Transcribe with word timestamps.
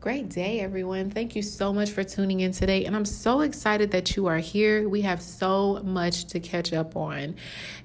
Great 0.00 0.30
day, 0.30 0.60
everyone. 0.60 1.10
Thank 1.10 1.36
you 1.36 1.42
so 1.42 1.74
much 1.74 1.90
for 1.90 2.02
tuning 2.02 2.40
in 2.40 2.52
today. 2.52 2.86
And 2.86 2.96
I'm 2.96 3.04
so 3.04 3.42
excited 3.42 3.90
that 3.90 4.16
you 4.16 4.28
are 4.28 4.38
here. 4.38 4.88
We 4.88 5.02
have 5.02 5.20
so 5.20 5.82
much 5.84 6.24
to 6.28 6.40
catch 6.40 6.72
up 6.72 6.96
on. 6.96 7.34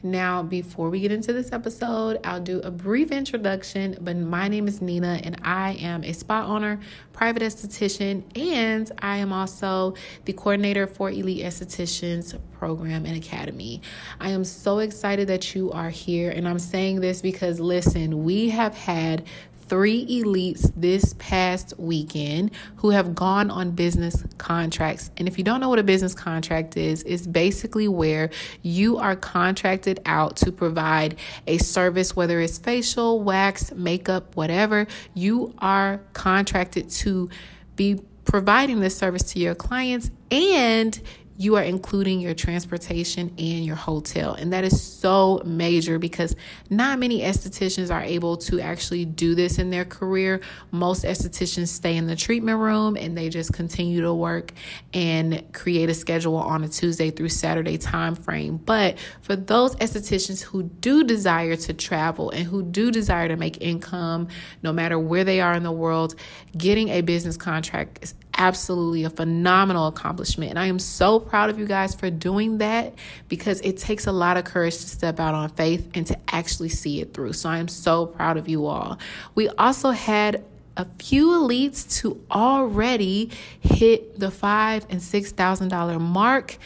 Now, 0.02 0.42
before 0.42 0.90
we 0.90 1.02
get 1.02 1.12
into 1.12 1.34
this 1.34 1.52
episode, 1.52 2.22
I'll 2.24 2.40
do 2.40 2.62
a 2.62 2.72
brief 2.72 3.12
introduction. 3.12 3.98
But 4.00 4.16
my 4.16 4.48
name 4.48 4.70
is 4.70 4.82
Nina, 4.82 5.20
and 5.26 5.42
I 5.44 5.74
am 5.74 6.06
a 6.06 6.14
spa 6.14 6.46
owner, 6.46 6.80
private 7.12 7.44
esthetician, 7.44 8.24
and 8.38 8.90
I 9.00 9.18
am 9.18 9.34
also 9.34 9.96
the 10.24 10.32
coordinator 10.32 10.88
for 10.88 11.10
Elite 11.10 11.44
Estheticians 11.44 12.40
Program 12.54 13.06
and 13.06 13.18
Academy. 13.18 13.82
I 14.22 14.30
am 14.30 14.46
so 14.46 14.80
excited 14.80 15.28
that 15.28 15.54
you 15.54 15.70
are 15.74 15.90
here. 15.90 16.32
And 16.32 16.48
I'm 16.48 16.60
saying 16.60 17.02
this 17.02 17.22
because, 17.22 17.60
listen, 17.60 18.24
we 18.24 18.52
have 18.52 18.74
had 18.74 19.26
three 19.68 20.06
elites 20.22 20.72
this 20.76 21.16
past 21.18 21.74
weekend 21.78 22.52
who 22.78 22.92
have 22.92 23.16
gone 23.16 23.50
on 23.50 23.72
business 23.72 24.24
contracts. 24.38 25.12
And 25.18 25.28
if 25.28 25.38
you 25.38 25.44
don't 25.44 25.60
know 25.60 25.70
what 25.70 25.80
a 25.80 25.84
business 25.84 26.14
contract 26.14 26.78
is, 26.78 27.04
it's 27.04 27.26
basically 27.26 27.88
where 27.88 28.30
you 28.62 28.98
are 28.98 29.16
contracted 29.16 30.00
out 30.06 30.36
to 30.38 30.52
provide 30.52 31.18
a 31.48 31.58
service, 31.58 32.16
whether 32.16 32.40
it's 32.40 32.58
facial, 32.58 33.22
wax, 33.22 33.72
makeup, 33.74 34.36
whatever. 34.36 34.88
You 35.14 35.54
are 35.60 36.02
contracted 36.14 36.90
to 36.92 37.30
be 37.76 38.00
providing 38.26 38.80
this 38.80 38.98
service 38.98 39.24
to 39.34 39.40
your 39.40 39.56
clients 39.56 40.10
and 40.32 41.00
you 41.38 41.56
are 41.56 41.64
including 41.64 42.22
your 42.22 42.34
transportation 42.34 43.34
and 43.38 43.66
your 43.66 43.76
hotel. 43.76 44.34
And 44.34 44.54
that 44.54 44.64
is 44.64 44.82
so 44.82 45.42
major 45.46 46.00
because 46.00 46.36
not 46.70 46.98
many 46.98 47.22
estheticians 47.22 47.94
are 47.94 48.02
able 48.02 48.38
to 48.38 48.62
actually 48.62 49.04
do 49.04 49.36
this 49.36 49.60
in 49.60 49.70
their 49.70 49.84
career. 49.84 50.40
Most 50.72 51.04
estheticians 51.04 51.68
stay 51.68 51.98
in 51.98 52.08
the 52.08 52.16
treatment 52.16 52.60
room 52.60 52.96
and 52.96 53.18
they 53.18 53.30
just 53.30 53.54
continue 53.54 54.02
to 54.02 54.14
work 54.14 54.54
and 54.94 55.44
create 55.54 55.90
a 55.90 55.94
schedule 55.94 56.38
on 56.38 56.64
a 56.64 56.70
Tuesday 56.70 57.12
through 57.12 57.30
Saturday 57.30 57.78
time 57.78 58.16
frame. 58.16 58.58
But 58.58 58.98
for 59.22 59.36
those 59.36 59.76
estheticians 59.76 60.42
who 60.42 60.64
do 60.64 61.04
desire 61.04 61.58
to 61.58 61.74
travel 61.74 62.30
and 62.30 62.46
who 62.46 62.64
do 62.64 62.92
desire 62.92 63.28
to 63.28 63.36
make 63.36 63.62
income 63.62 64.30
no 64.64 64.72
matter 64.72 64.98
where 64.98 65.26
they 65.26 65.42
are 65.42 65.54
in 65.54 65.64
the 65.64 65.72
world, 65.72 66.16
getting 66.58 66.90
a 66.90 67.02
business 67.02 67.36
contract 67.36 68.14
absolutely 68.38 69.04
a 69.04 69.10
phenomenal 69.10 69.88
accomplishment. 69.88 70.52
And 70.52 70.60
I 70.60 70.68
am 70.68 70.80
so 70.80 71.20
proud 71.20 71.50
of 71.50 71.60
you 71.60 71.66
guys 71.66 71.96
for 71.96 72.10
doing 72.10 72.60
that 72.60 72.94
because 73.28 73.62
it 73.62 73.78
takes 73.78 74.08
a 74.08 74.12
lot 74.12 74.38
of 74.38 74.46
courage 74.46 74.76
to 74.76 74.90
step 74.90 75.20
out 75.20 75.34
on 75.34 75.50
faith 75.50 75.90
and 75.94 76.06
to 76.08 76.18
actually 76.28 76.70
see 76.70 77.02
it 77.02 77.14
through. 77.14 77.34
So 77.34 77.50
I 77.50 77.58
am 77.58 77.68
so 77.68 78.06
proud 78.06 78.38
of 78.38 78.48
you 78.48 78.66
all. 78.66 79.00
We 79.34 79.50
also 79.50 79.92
had 79.92 80.44
a 80.78 80.86
few 81.00 81.30
elites 81.30 82.02
to 82.02 82.22
already 82.30 83.32
hit 83.62 84.20
the 84.20 84.30
five 84.30 84.86
and 84.90 85.02
six 85.02 85.32
thousand 85.32 85.70
dollar 85.70 86.00
mark 86.00 86.58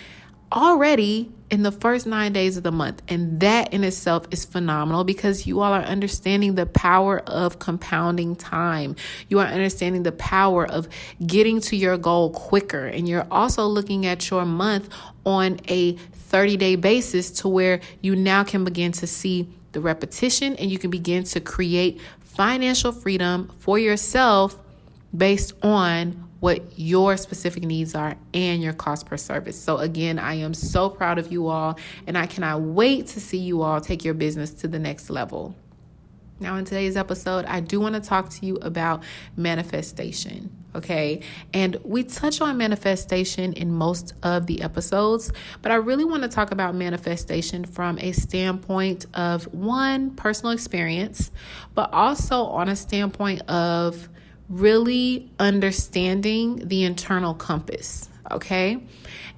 already 0.52 1.32
in 1.50 1.64
the 1.64 1.72
first 1.72 2.06
nine 2.06 2.32
days 2.34 2.58
of 2.58 2.64
the 2.64 2.72
month. 2.72 3.02
And 3.08 3.40
that 3.40 3.74
in 3.74 3.84
itself 3.84 4.26
is 4.32 4.46
phenomenal 4.46 5.04
because 5.04 5.48
you 5.48 5.62
all 5.62 5.74
are 5.74 5.82
understanding 5.82 6.56
the 6.56 6.66
power 6.66 7.20
of 7.22 7.60
compounding 7.60 8.36
time. 8.36 8.96
You 9.30 9.40
are 9.40 9.48
understanding 9.48 10.04
the 10.04 10.12
power 10.12 10.66
of 10.66 10.88
getting 11.26 11.60
to 11.62 11.76
your 11.76 11.98
goal 11.98 12.32
quicker. 12.32 12.86
And 12.86 13.10
you're 13.10 13.28
also 13.32 13.66
looking 13.66 14.06
at 14.06 14.30
your 14.30 14.46
month 14.46 14.90
on 15.26 15.60
a 15.68 15.94
30 15.94 16.58
day 16.58 16.76
basis 16.76 17.32
to 17.32 17.48
where 17.48 17.82
you 18.02 18.16
now 18.16 18.44
can 18.44 18.64
begin 18.64 18.92
to 18.94 19.08
see 19.08 19.48
the 19.72 19.82
repetition 19.82 20.56
and 20.56 20.72
you 20.72 20.78
can 20.78 20.90
begin 20.90 21.24
to 21.24 21.40
create 21.40 22.00
financial 22.20 22.92
freedom 22.92 23.52
for 23.60 23.78
yourself 23.78 24.56
based 25.16 25.54
on 25.64 26.29
what 26.40 26.80
your 26.80 27.18
specific 27.18 27.64
needs 27.64 27.96
are 27.96 28.16
and 28.34 28.62
your 28.62 28.74
cost 28.74 29.06
per 29.06 29.18
service. 29.18 29.62
So, 29.62 29.78
again, 29.78 30.20
I 30.20 30.36
am 30.36 30.54
so 30.54 30.90
proud 30.90 31.18
of 31.18 31.32
you 31.32 31.48
all, 31.48 31.78
and 32.08 32.18
I 32.18 32.26
cannot 32.26 32.62
wait 32.62 33.08
to 33.08 33.20
see 33.20 33.38
you 33.38 33.62
all 33.62 33.82
take 33.82 34.06
your 34.06 34.14
business 34.14 34.54
to 34.56 34.68
the 34.68 34.80
next 34.80 35.10
level. 35.10 35.56
Now, 36.40 36.56
in 36.56 36.64
today's 36.64 36.96
episode, 36.96 37.46
I 37.46 37.60
do 37.60 37.82
want 37.82 37.96
to 37.96 38.02
talk 38.02 38.30
to 38.30 38.46
you 38.46 38.56
about 38.58 39.04
manifestation. 39.36 40.56
Okay. 40.76 41.22
And 41.54 41.78
we 41.84 42.04
touch 42.04 42.42
on 42.42 42.56
manifestation 42.58 43.54
in 43.54 43.74
most 43.74 44.14
of 44.22 44.46
the 44.46 44.62
episodes, 44.62 45.34
but 45.62 45.72
I 45.72 45.76
really 45.76 46.06
want 46.06 46.22
to 46.24 46.30
talk 46.30 46.52
about 46.52 46.76
manifestation 46.76 47.66
from 47.66 47.98
a 48.00 48.12
standpoint 48.12 49.08
of 49.16 49.52
one, 49.54 50.12
personal 50.12 50.52
experience, 50.52 51.32
but 51.74 51.92
also 51.92 52.44
on 52.44 52.70
a 52.70 52.76
standpoint 52.76 53.42
of 53.50 54.10
really 54.50 55.30
understanding 55.40 56.68
the 56.68 56.84
internal 56.84 57.34
compass, 57.34 58.10
okay? 58.32 58.82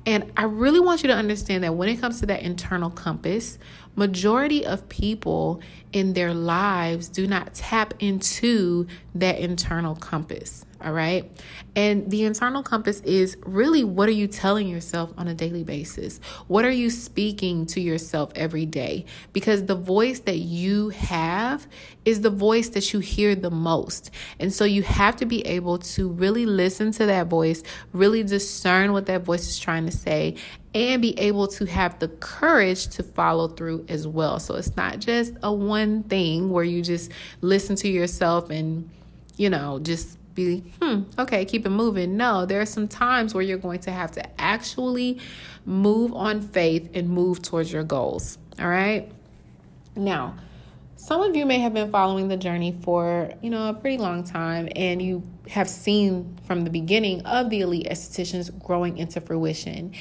And 0.06 0.32
I 0.38 0.44
really 0.44 0.80
want 0.80 1.04
you 1.04 1.08
to 1.08 1.16
understand 1.16 1.64
that 1.64 1.76
when 1.76 1.90
it 1.90 2.00
comes 2.02 2.20
to 2.22 2.26
that 2.28 2.42
internal 2.42 2.90
compass, 2.90 3.60
majority 3.96 4.66
of 4.66 4.88
people 4.90 5.62
in 5.94 6.14
their 6.14 6.34
lives 6.34 7.08
do 7.08 7.28
not 7.28 7.54
tap 7.54 7.94
into 8.00 8.88
that 9.16 9.40
internal 9.40 9.96
compass. 9.96 10.66
All 10.84 10.94
right. 10.94 11.32
And 11.76 12.10
the 12.10 12.24
internal 12.26 12.64
compass 12.64 13.02
is 13.02 13.38
really 13.46 13.84
what 13.84 14.10
are 14.10 14.14
you 14.14 14.28
telling 14.28 14.68
yourself 14.68 15.14
on 15.16 15.28
a 15.28 15.34
daily 15.34 15.64
basis? 15.64 16.20
What 16.48 16.66
are 16.66 16.72
you 16.72 16.90
speaking 16.90 17.68
to 17.68 17.82
yourself 17.82 18.32
every 18.36 18.66
day? 18.66 19.06
Because 19.32 19.66
the 19.66 19.76
voice 19.76 20.22
that 20.22 20.40
you 20.40 20.90
have 20.90 21.68
is 22.04 22.22
the 22.22 22.32
voice 22.32 22.70
that 22.70 22.94
you 22.94 23.00
hear 23.00 23.36
the 23.36 23.52
most. 23.52 24.10
And 24.40 24.52
so 24.52 24.66
you 24.66 24.82
have 24.82 25.18
to 25.18 25.26
be 25.28 25.46
able 25.46 25.78
to 25.78 26.10
really 26.10 26.48
listen 26.48 26.92
to 26.94 27.06
that 27.06 27.28
voice, 27.28 27.62
really 27.94 28.24
discern 28.24 28.92
what 28.92 29.06
that 29.06 29.22
voice 29.22 29.48
is 29.48 29.60
trying 29.60 29.86
to 29.86 29.92
say, 29.92 30.36
and 30.74 31.02
be 31.02 31.18
able 31.20 31.48
to 31.48 31.66
have 31.66 32.00
the 32.00 32.08
courage 32.08 32.88
to 32.88 33.04
follow 33.04 33.50
through 33.50 33.86
as 33.90 34.08
well. 34.08 34.40
So 34.40 34.56
it's 34.56 34.76
not 34.76 35.00
just 35.00 35.34
a 35.44 35.54
one 35.82 36.04
thing 36.04 36.50
where 36.50 36.64
you 36.64 36.82
just 36.82 37.12
listen 37.42 37.76
to 37.78 37.88
yourself 37.88 38.50
and, 38.50 38.90
you 39.38 39.50
know, 39.50 39.80
just 39.80 40.18
be, 40.36 40.60
hmm, 40.82 41.04
okay, 41.20 41.44
keep 41.46 41.66
it 41.66 41.70
moving. 41.70 42.18
No, 42.18 42.46
there 42.46 42.62
are 42.62 42.66
some 42.66 42.88
times 42.88 43.34
where 43.34 43.44
you're 43.44 43.58
going 43.58 43.80
to 43.82 43.92
have 43.92 44.12
to 44.14 44.42
actually 44.42 45.20
move 45.66 46.14
on 46.14 46.42
faith 46.42 46.90
and 46.94 47.10
move 47.10 47.42
towards 47.42 47.72
your 47.72 47.84
goals. 47.84 48.38
All 48.60 48.68
right. 48.68 49.12
Now, 49.96 50.36
some 50.96 51.22
of 51.22 51.36
you 51.36 51.46
may 51.46 51.60
have 51.60 51.74
been 51.74 51.92
following 51.92 52.28
the 52.28 52.38
journey 52.38 52.78
for, 52.84 53.34
you 53.42 53.50
know, 53.50 53.70
a 53.70 53.74
pretty 53.74 53.98
long 53.98 54.24
time 54.24 54.70
and 54.76 55.02
you 55.02 55.24
have 55.50 55.68
seen 55.68 56.38
from 56.46 56.64
the 56.64 56.70
beginning 56.70 57.26
of 57.26 57.50
the 57.50 57.62
elite 57.62 57.88
estheticians 57.90 58.52
growing 58.64 58.98
into 58.98 59.20
fruition. 59.20 59.94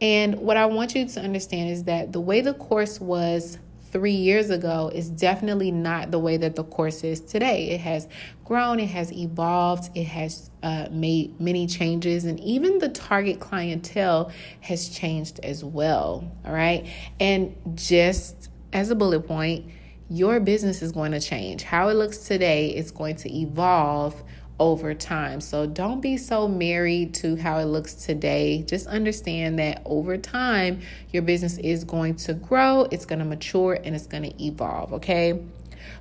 And 0.00 0.34
what 0.40 0.56
I 0.56 0.66
want 0.66 0.94
you 0.94 1.06
to 1.06 1.20
understand 1.20 1.70
is 1.70 1.84
that 1.84 2.12
the 2.12 2.20
way 2.20 2.40
the 2.40 2.54
course 2.54 3.00
was 3.00 3.58
three 3.90 4.12
years 4.12 4.50
ago 4.50 4.90
is 4.94 5.08
definitely 5.08 5.70
not 5.70 6.10
the 6.10 6.18
way 6.18 6.36
that 6.36 6.56
the 6.56 6.64
course 6.64 7.04
is 7.04 7.20
today. 7.20 7.70
It 7.70 7.80
has 7.80 8.08
grown, 8.44 8.80
it 8.80 8.88
has 8.88 9.12
evolved, 9.12 9.90
it 9.96 10.04
has 10.04 10.50
uh, 10.62 10.88
made 10.90 11.40
many 11.40 11.66
changes, 11.66 12.24
and 12.24 12.38
even 12.40 12.78
the 12.78 12.88
target 12.88 13.40
clientele 13.40 14.30
has 14.60 14.88
changed 14.88 15.40
as 15.42 15.64
well. 15.64 16.30
All 16.44 16.52
right. 16.52 16.86
And 17.20 17.54
just 17.74 18.50
as 18.72 18.90
a 18.90 18.94
bullet 18.94 19.26
point, 19.26 19.70
your 20.10 20.40
business 20.40 20.80
is 20.82 20.92
going 20.92 21.12
to 21.12 21.20
change. 21.20 21.62
How 21.62 21.88
it 21.88 21.94
looks 21.94 22.18
today 22.18 22.68
is 22.68 22.90
going 22.90 23.16
to 23.16 23.34
evolve 23.34 24.22
over 24.60 24.94
time. 24.94 25.40
So 25.40 25.66
don't 25.66 26.00
be 26.00 26.16
so 26.16 26.48
married 26.48 27.14
to 27.14 27.36
how 27.36 27.58
it 27.58 27.66
looks 27.66 27.94
today. 27.94 28.62
Just 28.62 28.86
understand 28.86 29.58
that 29.58 29.82
over 29.84 30.16
time, 30.16 30.80
your 31.10 31.22
business 31.22 31.58
is 31.58 31.84
going 31.84 32.16
to 32.16 32.34
grow, 32.34 32.88
it's 32.90 33.04
going 33.04 33.20
to 33.20 33.24
mature, 33.24 33.78
and 33.82 33.94
it's 33.94 34.06
going 34.06 34.24
to 34.24 34.44
evolve, 34.44 34.94
okay? 34.94 35.42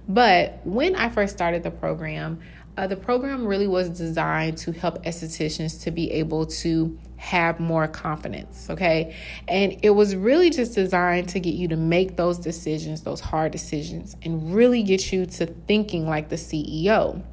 But 0.08 0.60
when 0.64 0.96
I 0.96 1.10
first 1.10 1.34
started 1.34 1.64
the 1.64 1.72
program, 1.72 2.40
uh, 2.78 2.86
the 2.86 2.96
program 2.96 3.46
really 3.46 3.68
was 3.68 3.90
designed 3.90 4.58
to 4.60 4.72
help 4.72 5.04
estheticians 5.04 5.82
to 5.84 5.92
be 5.92 6.12
able 6.12 6.46
to 6.46 6.98
have 7.18 7.60
more 7.60 7.88
confidence, 7.88 8.70
okay? 8.70 9.16
And 9.48 9.80
it 9.82 9.90
was 9.90 10.16
really 10.16 10.52
just 10.52 10.76
designed 10.76 11.30
to 11.30 11.40
get 11.40 11.56
you 11.56 11.68
to 11.70 11.76
make 11.76 12.16
those 12.16 12.38
decisions, 12.38 13.02
those 13.02 13.20
hard 13.20 13.52
decisions, 13.52 14.16
and 14.22 14.54
really 14.54 14.84
get 14.84 15.12
you 15.12 15.26
to 15.26 15.48
thinking 15.48 16.08
like 16.08 16.30
the 16.30 16.36
CEO. 16.36 17.24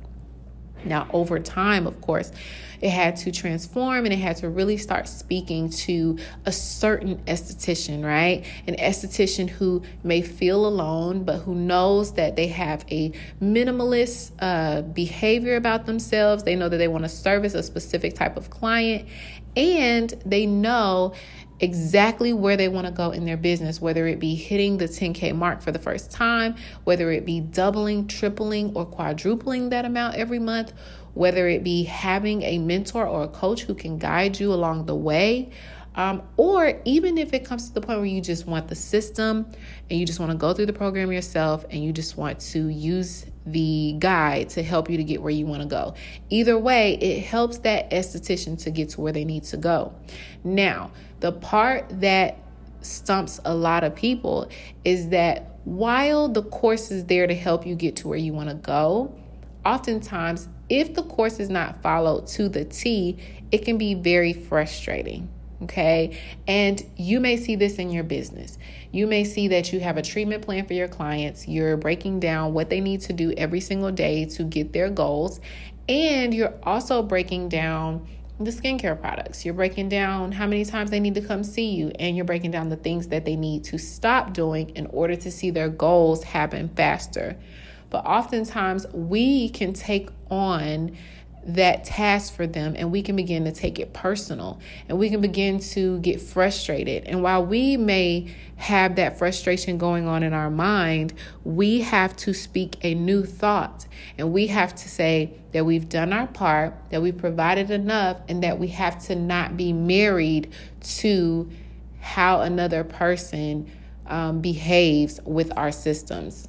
Now, 0.86 1.08
over 1.12 1.38
time, 1.38 1.86
of 1.86 2.00
course, 2.00 2.32
it 2.80 2.90
had 2.90 3.16
to 3.16 3.32
transform 3.32 4.04
and 4.04 4.12
it 4.12 4.18
had 4.18 4.36
to 4.38 4.48
really 4.48 4.76
start 4.76 5.08
speaking 5.08 5.70
to 5.70 6.18
a 6.44 6.52
certain 6.52 7.16
esthetician, 7.24 8.04
right? 8.04 8.44
An 8.66 8.76
esthetician 8.76 9.48
who 9.48 9.82
may 10.02 10.20
feel 10.20 10.66
alone, 10.66 11.24
but 11.24 11.38
who 11.38 11.54
knows 11.54 12.12
that 12.14 12.36
they 12.36 12.48
have 12.48 12.84
a 12.90 13.12
minimalist 13.40 14.32
uh, 14.40 14.82
behavior 14.82 15.56
about 15.56 15.86
themselves. 15.86 16.42
They 16.42 16.56
know 16.56 16.68
that 16.68 16.76
they 16.76 16.88
want 16.88 17.04
to 17.04 17.08
service 17.08 17.54
a 17.54 17.62
specific 17.62 18.14
type 18.14 18.36
of 18.36 18.50
client, 18.50 19.08
and 19.56 20.10
they 20.26 20.44
know 20.44 21.14
exactly 21.64 22.32
where 22.32 22.56
they 22.56 22.68
want 22.68 22.86
to 22.86 22.92
go 22.92 23.10
in 23.10 23.24
their 23.24 23.38
business, 23.38 23.80
whether 23.80 24.06
it 24.06 24.20
be 24.20 24.34
hitting 24.34 24.76
the 24.76 24.84
10K 24.84 25.34
mark 25.34 25.62
for 25.62 25.72
the 25.72 25.78
first 25.78 26.10
time, 26.10 26.54
whether 26.84 27.10
it 27.10 27.24
be 27.24 27.40
doubling, 27.40 28.06
tripling, 28.06 28.72
or 28.74 28.84
quadrupling 28.84 29.70
that 29.70 29.86
amount 29.86 30.14
every 30.16 30.38
month, 30.38 30.74
whether 31.14 31.48
it 31.48 31.64
be 31.64 31.84
having 31.84 32.42
a 32.42 32.58
mentor 32.58 33.06
or 33.06 33.24
a 33.24 33.28
coach 33.28 33.62
who 33.62 33.74
can 33.74 33.98
guide 33.98 34.38
you 34.38 34.52
along 34.52 34.84
the 34.84 34.94
way. 34.94 35.50
Um, 35.96 36.22
or 36.36 36.80
even 36.84 37.18
if 37.18 37.32
it 37.32 37.44
comes 37.44 37.68
to 37.68 37.74
the 37.74 37.80
point 37.80 37.98
where 38.00 38.06
you 38.06 38.20
just 38.20 38.46
want 38.46 38.68
the 38.68 38.74
system 38.74 39.46
and 39.88 39.98
you 39.98 40.04
just 40.04 40.18
want 40.18 40.32
to 40.32 40.38
go 40.38 40.52
through 40.52 40.66
the 40.66 40.72
program 40.72 41.12
yourself 41.12 41.64
and 41.70 41.84
you 41.84 41.92
just 41.92 42.16
want 42.16 42.40
to 42.40 42.68
use 42.68 43.26
the 43.46 43.94
guide 43.98 44.48
to 44.50 44.62
help 44.62 44.90
you 44.90 44.96
to 44.96 45.04
get 45.04 45.22
where 45.22 45.30
you 45.30 45.46
want 45.46 45.62
to 45.62 45.68
go. 45.68 45.94
Either 46.30 46.58
way, 46.58 46.94
it 46.94 47.20
helps 47.20 47.58
that 47.58 47.90
esthetician 47.90 48.60
to 48.64 48.70
get 48.70 48.90
to 48.90 49.00
where 49.00 49.12
they 49.12 49.24
need 49.24 49.44
to 49.44 49.56
go. 49.56 49.94
Now, 50.42 50.90
the 51.24 51.32
part 51.32 51.86
that 52.02 52.36
stumps 52.82 53.40
a 53.46 53.54
lot 53.54 53.82
of 53.82 53.94
people 53.94 54.46
is 54.84 55.08
that 55.08 55.56
while 55.64 56.28
the 56.28 56.42
course 56.42 56.90
is 56.90 57.06
there 57.06 57.26
to 57.26 57.34
help 57.34 57.66
you 57.66 57.74
get 57.74 57.96
to 57.96 58.08
where 58.08 58.18
you 58.18 58.34
want 58.34 58.50
to 58.50 58.54
go, 58.54 59.10
oftentimes, 59.64 60.48
if 60.68 60.92
the 60.92 61.02
course 61.02 61.40
is 61.40 61.48
not 61.48 61.80
followed 61.80 62.26
to 62.26 62.50
the 62.50 62.66
T, 62.66 63.16
it 63.50 63.64
can 63.64 63.78
be 63.78 63.94
very 63.94 64.34
frustrating. 64.34 65.30
Okay. 65.62 66.20
And 66.46 66.84
you 66.98 67.20
may 67.20 67.38
see 67.38 67.56
this 67.56 67.76
in 67.76 67.88
your 67.88 68.04
business. 68.04 68.58
You 68.92 69.06
may 69.06 69.24
see 69.24 69.48
that 69.48 69.72
you 69.72 69.80
have 69.80 69.96
a 69.96 70.02
treatment 70.02 70.42
plan 70.42 70.66
for 70.66 70.74
your 70.74 70.88
clients. 70.88 71.48
You're 71.48 71.78
breaking 71.78 72.20
down 72.20 72.52
what 72.52 72.68
they 72.68 72.82
need 72.82 73.00
to 73.00 73.14
do 73.14 73.32
every 73.32 73.60
single 73.60 73.92
day 73.92 74.26
to 74.26 74.42
get 74.42 74.74
their 74.74 74.90
goals. 74.90 75.40
And 75.88 76.34
you're 76.34 76.52
also 76.64 77.02
breaking 77.02 77.48
down 77.48 78.06
the 78.40 78.50
skincare 78.50 78.98
products. 79.00 79.44
You're 79.44 79.54
breaking 79.54 79.88
down 79.88 80.32
how 80.32 80.46
many 80.46 80.64
times 80.64 80.90
they 80.90 81.00
need 81.00 81.14
to 81.14 81.20
come 81.20 81.44
see 81.44 81.70
you, 81.70 81.92
and 81.98 82.16
you're 82.16 82.24
breaking 82.24 82.50
down 82.50 82.68
the 82.68 82.76
things 82.76 83.08
that 83.08 83.24
they 83.24 83.36
need 83.36 83.64
to 83.64 83.78
stop 83.78 84.32
doing 84.32 84.70
in 84.70 84.86
order 84.86 85.14
to 85.16 85.30
see 85.30 85.50
their 85.50 85.68
goals 85.68 86.24
happen 86.24 86.68
faster. 86.70 87.36
But 87.90 88.04
oftentimes, 88.06 88.86
we 88.92 89.50
can 89.50 89.72
take 89.72 90.08
on 90.30 90.96
that 91.46 91.84
task 91.84 92.32
for 92.32 92.46
them 92.46 92.74
and 92.76 92.90
we 92.90 93.02
can 93.02 93.16
begin 93.16 93.44
to 93.44 93.52
take 93.52 93.78
it 93.78 93.92
personal 93.92 94.60
and 94.88 94.98
we 94.98 95.10
can 95.10 95.20
begin 95.20 95.58
to 95.58 95.98
get 96.00 96.20
frustrated. 96.20 97.04
And 97.04 97.22
while 97.22 97.44
we 97.44 97.76
may 97.76 98.34
have 98.56 98.96
that 98.96 99.18
frustration 99.18 99.78
going 99.78 100.06
on 100.06 100.22
in 100.22 100.32
our 100.32 100.50
mind, 100.50 101.12
we 101.44 101.80
have 101.80 102.16
to 102.16 102.32
speak 102.32 102.76
a 102.82 102.94
new 102.94 103.24
thought 103.24 103.86
and 104.16 104.32
we 104.32 104.46
have 104.48 104.74
to 104.74 104.88
say 104.88 105.34
that 105.52 105.64
we've 105.64 105.88
done 105.88 106.12
our 106.12 106.26
part, 106.26 106.74
that 106.90 107.02
we've 107.02 107.16
provided 107.16 107.70
enough, 107.70 108.18
and 108.28 108.42
that 108.42 108.58
we 108.58 108.68
have 108.68 109.02
to 109.06 109.14
not 109.14 109.56
be 109.56 109.72
married 109.72 110.52
to 110.82 111.50
how 112.00 112.40
another 112.40 112.84
person 112.84 113.70
um, 114.06 114.40
behaves 114.40 115.20
with 115.24 115.50
our 115.56 115.72
systems. 115.72 116.48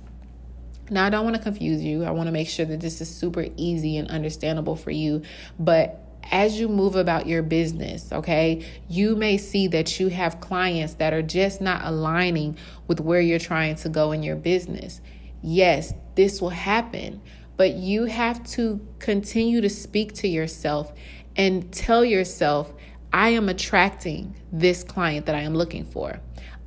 Now, 0.90 1.06
I 1.06 1.10
don't 1.10 1.24
want 1.24 1.36
to 1.36 1.42
confuse 1.42 1.84
you. 1.84 2.04
I 2.04 2.12
want 2.12 2.28
to 2.28 2.32
make 2.32 2.48
sure 2.48 2.66
that 2.66 2.80
this 2.80 3.02
is 3.02 3.10
super 3.10 3.48
easy 3.58 3.98
and 3.98 4.10
understandable 4.10 4.76
for 4.76 4.92
you. 4.92 5.24
But 5.60 6.02
as 6.32 6.60
you 6.60 6.68
move 6.68 6.96
about 6.96 7.28
your 7.28 7.44
business, 7.44 8.12
okay, 8.12 8.66
you 8.88 9.16
may 9.16 9.38
see 9.38 9.68
that 9.68 10.00
you 10.00 10.10
have 10.10 10.40
clients 10.42 10.96
that 10.96 11.14
are 11.14 11.22
just 11.22 11.62
not 11.62 11.82
aligning 11.84 12.58
with 12.88 13.00
where 13.00 13.22
you're 13.22 13.40
trying 13.40 13.76
to 13.78 13.90
go 13.90 14.12
in 14.12 14.24
your 14.24 14.36
business. 14.36 15.02
Yes, 15.42 15.94
this 16.16 16.42
will 16.42 16.50
happen, 16.50 17.22
but 17.58 17.74
you 17.74 18.06
have 18.06 18.44
to 18.52 18.86
continue 19.00 19.62
to 19.62 19.70
speak 19.70 20.14
to 20.14 20.28
yourself 20.28 20.94
and 21.36 21.72
tell 21.72 22.04
yourself, 22.04 22.74
I 23.14 23.30
am 23.30 23.50
attracting 23.50 24.36
this 24.52 24.84
client 24.84 25.28
that 25.28 25.36
I 25.36 25.42
am 25.42 25.54
looking 25.54 25.86
for. 25.86 26.20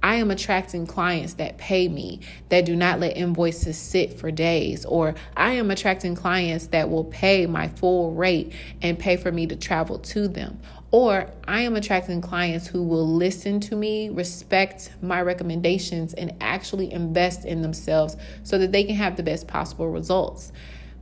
I 0.03 0.17
am 0.17 0.31
attracting 0.31 0.87
clients 0.87 1.35
that 1.35 1.59
pay 1.59 1.89
me, 1.89 2.21
that 2.51 2.65
do 2.65 2.77
not 2.77 3.01
let 3.01 3.17
invoices 3.17 3.77
sit 3.77 4.19
for 4.19 4.31
days, 4.31 4.85
or 4.85 5.15
I 5.37 5.53
am 5.53 5.71
attracting 5.71 6.15
clients 6.15 6.69
that 6.69 6.89
will 6.89 7.05
pay 7.05 7.47
my 7.47 7.69
full 7.69 8.13
rate 8.13 8.53
and 8.81 8.99
pay 8.99 9.17
for 9.17 9.33
me 9.33 9.47
to 9.49 9.57
travel 9.57 9.99
to 9.99 10.29
them. 10.29 10.61
Or 10.91 11.31
I 11.47 11.63
am 11.63 11.77
attracting 11.77 12.23
clients 12.23 12.67
who 12.67 12.83
will 12.83 13.07
listen 13.07 13.61
to 13.61 13.77
me, 13.77 14.09
respect 14.09 14.91
my 15.03 15.21
recommendations, 15.21 16.15
and 16.15 16.35
actually 16.41 16.93
invest 16.93 17.45
in 17.45 17.61
themselves 17.61 18.17
so 18.43 18.57
that 18.59 18.73
they 18.73 18.85
can 18.85 18.95
have 18.95 19.17
the 19.17 19.23
best 19.23 19.49
possible 19.49 19.89
results. 19.89 20.53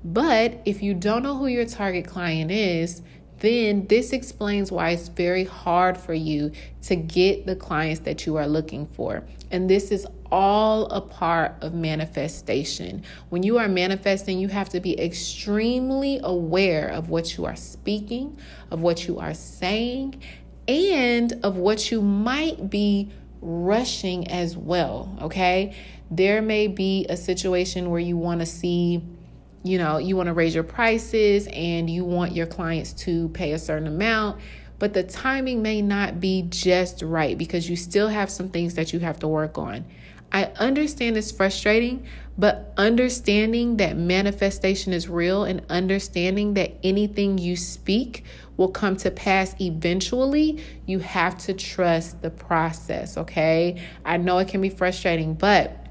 But 0.02 0.60
if 0.64 0.82
you 0.82 0.94
don't 0.94 1.22
know 1.22 1.36
who 1.36 1.46
your 1.46 1.66
target 1.66 2.06
client 2.06 2.50
is, 2.50 3.02
then 3.38 3.86
this 3.86 4.12
explains 4.12 4.72
why 4.72 4.90
it's 4.90 5.08
very 5.08 5.44
hard 5.44 5.98
for 5.98 6.14
you 6.14 6.52
to 6.82 6.96
get 6.96 7.46
the 7.46 7.56
clients 7.56 8.00
that 8.00 8.26
you 8.26 8.36
are 8.36 8.46
looking 8.46 8.86
for. 8.86 9.24
And 9.50 9.68
this 9.68 9.90
is 9.90 10.06
all 10.30 10.86
a 10.86 11.00
part 11.00 11.54
of 11.62 11.74
manifestation. 11.74 13.02
When 13.28 13.42
you 13.42 13.58
are 13.58 13.68
manifesting, 13.68 14.38
you 14.38 14.48
have 14.48 14.68
to 14.70 14.80
be 14.80 14.98
extremely 15.00 16.20
aware 16.22 16.88
of 16.88 17.08
what 17.10 17.36
you 17.36 17.44
are 17.44 17.56
speaking, 17.56 18.38
of 18.70 18.80
what 18.80 19.06
you 19.06 19.18
are 19.18 19.34
saying, 19.34 20.20
and 20.66 21.32
of 21.44 21.56
what 21.56 21.90
you 21.90 22.02
might 22.02 22.70
be 22.70 23.10
rushing 23.40 24.28
as 24.28 24.56
well. 24.56 25.16
Okay. 25.22 25.76
There 26.10 26.40
may 26.40 26.68
be 26.68 27.06
a 27.08 27.16
situation 27.16 27.90
where 27.90 28.00
you 28.00 28.16
want 28.16 28.40
to 28.40 28.46
see 28.46 29.02
you 29.68 29.78
know, 29.78 29.98
you 29.98 30.16
want 30.16 30.28
to 30.28 30.32
raise 30.32 30.54
your 30.54 30.64
prices 30.64 31.48
and 31.52 31.88
you 31.88 32.04
want 32.04 32.32
your 32.32 32.46
clients 32.46 32.92
to 32.92 33.28
pay 33.30 33.52
a 33.52 33.58
certain 33.58 33.86
amount, 33.86 34.40
but 34.78 34.92
the 34.92 35.02
timing 35.02 35.62
may 35.62 35.82
not 35.82 36.20
be 36.20 36.42
just 36.48 37.02
right 37.02 37.36
because 37.36 37.68
you 37.68 37.76
still 37.76 38.08
have 38.08 38.30
some 38.30 38.48
things 38.48 38.74
that 38.74 38.92
you 38.92 39.00
have 39.00 39.18
to 39.20 39.28
work 39.28 39.58
on. 39.58 39.84
I 40.32 40.46
understand 40.58 41.16
it's 41.16 41.30
frustrating, 41.30 42.04
but 42.36 42.74
understanding 42.76 43.76
that 43.78 43.96
manifestation 43.96 44.92
is 44.92 45.08
real 45.08 45.44
and 45.44 45.62
understanding 45.70 46.54
that 46.54 46.74
anything 46.82 47.38
you 47.38 47.56
speak 47.56 48.24
will 48.56 48.68
come 48.68 48.96
to 48.96 49.10
pass 49.10 49.54
eventually, 49.60 50.62
you 50.84 50.98
have 50.98 51.38
to 51.38 51.54
trust 51.54 52.22
the 52.22 52.30
process, 52.30 53.16
okay? 53.16 53.80
I 54.04 54.16
know 54.16 54.38
it 54.38 54.48
can 54.48 54.60
be 54.60 54.70
frustrating, 54.70 55.34
but 55.34 55.85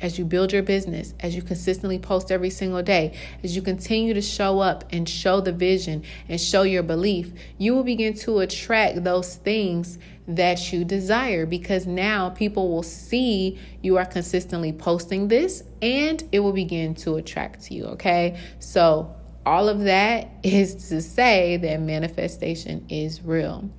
as 0.00 0.18
you 0.18 0.24
build 0.24 0.52
your 0.52 0.62
business, 0.62 1.14
as 1.20 1.34
you 1.34 1.42
consistently 1.42 1.98
post 1.98 2.30
every 2.30 2.50
single 2.50 2.82
day, 2.82 3.14
as 3.42 3.54
you 3.54 3.62
continue 3.62 4.14
to 4.14 4.22
show 4.22 4.60
up 4.60 4.84
and 4.90 5.08
show 5.08 5.40
the 5.40 5.52
vision 5.52 6.02
and 6.28 6.40
show 6.40 6.62
your 6.62 6.82
belief, 6.82 7.32
you 7.58 7.74
will 7.74 7.84
begin 7.84 8.14
to 8.14 8.38
attract 8.40 9.04
those 9.04 9.36
things 9.36 9.98
that 10.26 10.72
you 10.72 10.84
desire 10.84 11.44
because 11.44 11.86
now 11.86 12.30
people 12.30 12.70
will 12.70 12.82
see 12.82 13.58
you 13.82 13.96
are 13.96 14.06
consistently 14.06 14.72
posting 14.72 15.28
this 15.28 15.62
and 15.82 16.22
it 16.32 16.40
will 16.40 16.52
begin 16.52 16.94
to 16.94 17.16
attract 17.16 17.70
you. 17.70 17.84
Okay. 17.86 18.38
So, 18.58 19.14
all 19.46 19.68
of 19.68 19.80
that 19.84 20.28
is 20.42 20.88
to 20.88 21.00
say 21.00 21.56
that 21.56 21.80
manifestation 21.80 22.86
is 22.88 23.22
real. 23.22 23.70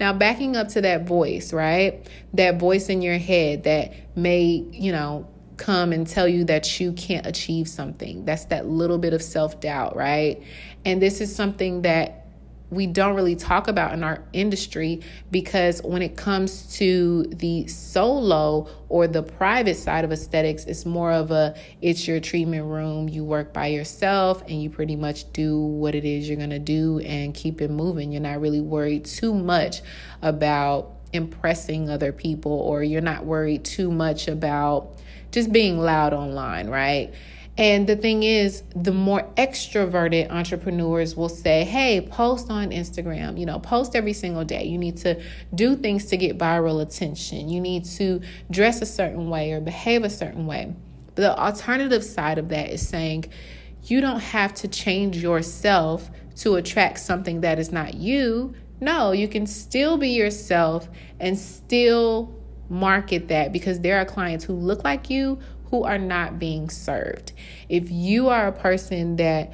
Now, 0.00 0.12
backing 0.12 0.56
up 0.56 0.68
to 0.70 0.80
that 0.82 1.06
voice, 1.06 1.52
right? 1.52 2.04
That 2.34 2.58
voice 2.58 2.88
in 2.88 3.00
your 3.00 3.18
head 3.18 3.62
that 3.64 4.16
may, 4.16 4.64
you 4.72 4.90
know, 4.90 5.28
come 5.56 5.92
and 5.92 6.06
tell 6.06 6.28
you 6.28 6.44
that 6.44 6.80
you 6.80 6.92
can't 6.92 7.26
achieve 7.26 7.68
something. 7.68 8.24
That's 8.24 8.46
that 8.46 8.66
little 8.66 8.98
bit 8.98 9.12
of 9.14 9.22
self 9.22 9.60
doubt, 9.60 9.96
right? 9.96 10.42
And 10.84 11.00
this 11.00 11.20
is 11.20 11.34
something 11.34 11.82
that 11.82 12.24
we 12.70 12.86
don't 12.86 13.14
really 13.14 13.36
talk 13.36 13.68
about 13.68 13.92
in 13.92 14.02
our 14.02 14.22
industry 14.32 15.00
because 15.30 15.82
when 15.82 16.02
it 16.02 16.16
comes 16.16 16.76
to 16.76 17.24
the 17.24 17.66
solo 17.68 18.68
or 18.88 19.06
the 19.06 19.22
private 19.22 19.76
side 19.76 20.04
of 20.04 20.10
aesthetics, 20.12 20.64
it's 20.64 20.84
more 20.84 21.12
of 21.12 21.30
a 21.30 21.54
it's 21.80 22.08
your 22.08 22.20
treatment 22.20 22.64
room. 22.64 23.08
You 23.08 23.24
work 23.24 23.52
by 23.52 23.68
yourself 23.68 24.42
and 24.42 24.62
you 24.62 24.70
pretty 24.70 24.96
much 24.96 25.32
do 25.32 25.58
what 25.58 25.94
it 25.94 26.04
is 26.04 26.28
you're 26.28 26.38
going 26.38 26.50
to 26.50 26.58
do 26.58 26.98
and 27.00 27.32
keep 27.34 27.60
it 27.60 27.70
moving. 27.70 28.12
You're 28.12 28.22
not 28.22 28.40
really 28.40 28.60
worried 28.60 29.04
too 29.04 29.34
much 29.34 29.82
about 30.20 30.90
impressing 31.12 31.88
other 31.88 32.12
people 32.12 32.52
or 32.52 32.82
you're 32.82 33.00
not 33.00 33.24
worried 33.24 33.64
too 33.64 33.90
much 33.90 34.26
about 34.26 34.98
just 35.34 35.52
being 35.52 35.78
loud 35.78 36.14
online, 36.14 36.68
right? 36.68 37.12
And 37.58 37.88
the 37.88 37.96
thing 37.96 38.22
is, 38.22 38.62
the 38.74 38.92
more 38.92 39.22
extroverted 39.36 40.30
entrepreneurs 40.30 41.16
will 41.16 41.28
say, 41.28 41.64
hey, 41.64 42.00
post 42.00 42.50
on 42.50 42.70
Instagram, 42.70 43.38
you 43.38 43.46
know, 43.46 43.58
post 43.58 43.94
every 43.94 44.12
single 44.12 44.44
day. 44.44 44.64
You 44.64 44.78
need 44.78 44.96
to 44.98 45.20
do 45.54 45.76
things 45.76 46.06
to 46.06 46.16
get 46.16 46.38
viral 46.38 46.80
attention. 46.80 47.48
You 47.48 47.60
need 47.60 47.84
to 47.96 48.22
dress 48.50 48.80
a 48.80 48.86
certain 48.86 49.28
way 49.28 49.52
or 49.52 49.60
behave 49.60 50.04
a 50.04 50.10
certain 50.10 50.46
way. 50.46 50.74
But 51.14 51.16
the 51.16 51.38
alternative 51.38 52.02
side 52.02 52.38
of 52.38 52.48
that 52.48 52.70
is 52.70 52.86
saying, 52.86 53.26
you 53.84 54.00
don't 54.00 54.20
have 54.20 54.54
to 54.54 54.68
change 54.68 55.16
yourself 55.16 56.10
to 56.36 56.56
attract 56.56 57.00
something 57.00 57.42
that 57.42 57.58
is 57.58 57.70
not 57.70 57.94
you. 57.94 58.54
No, 58.80 59.12
you 59.12 59.28
can 59.28 59.46
still 59.46 59.96
be 59.96 60.10
yourself 60.10 60.88
and 61.20 61.38
still 61.38 62.34
market 62.68 63.28
that 63.28 63.52
because 63.52 63.80
there 63.80 63.98
are 63.98 64.04
clients 64.04 64.44
who 64.44 64.54
look 64.54 64.84
like 64.84 65.10
you 65.10 65.38
who 65.70 65.84
are 65.84 65.98
not 65.98 66.38
being 66.38 66.70
served. 66.70 67.32
If 67.68 67.90
you 67.90 68.28
are 68.28 68.46
a 68.46 68.52
person 68.52 69.16
that 69.16 69.52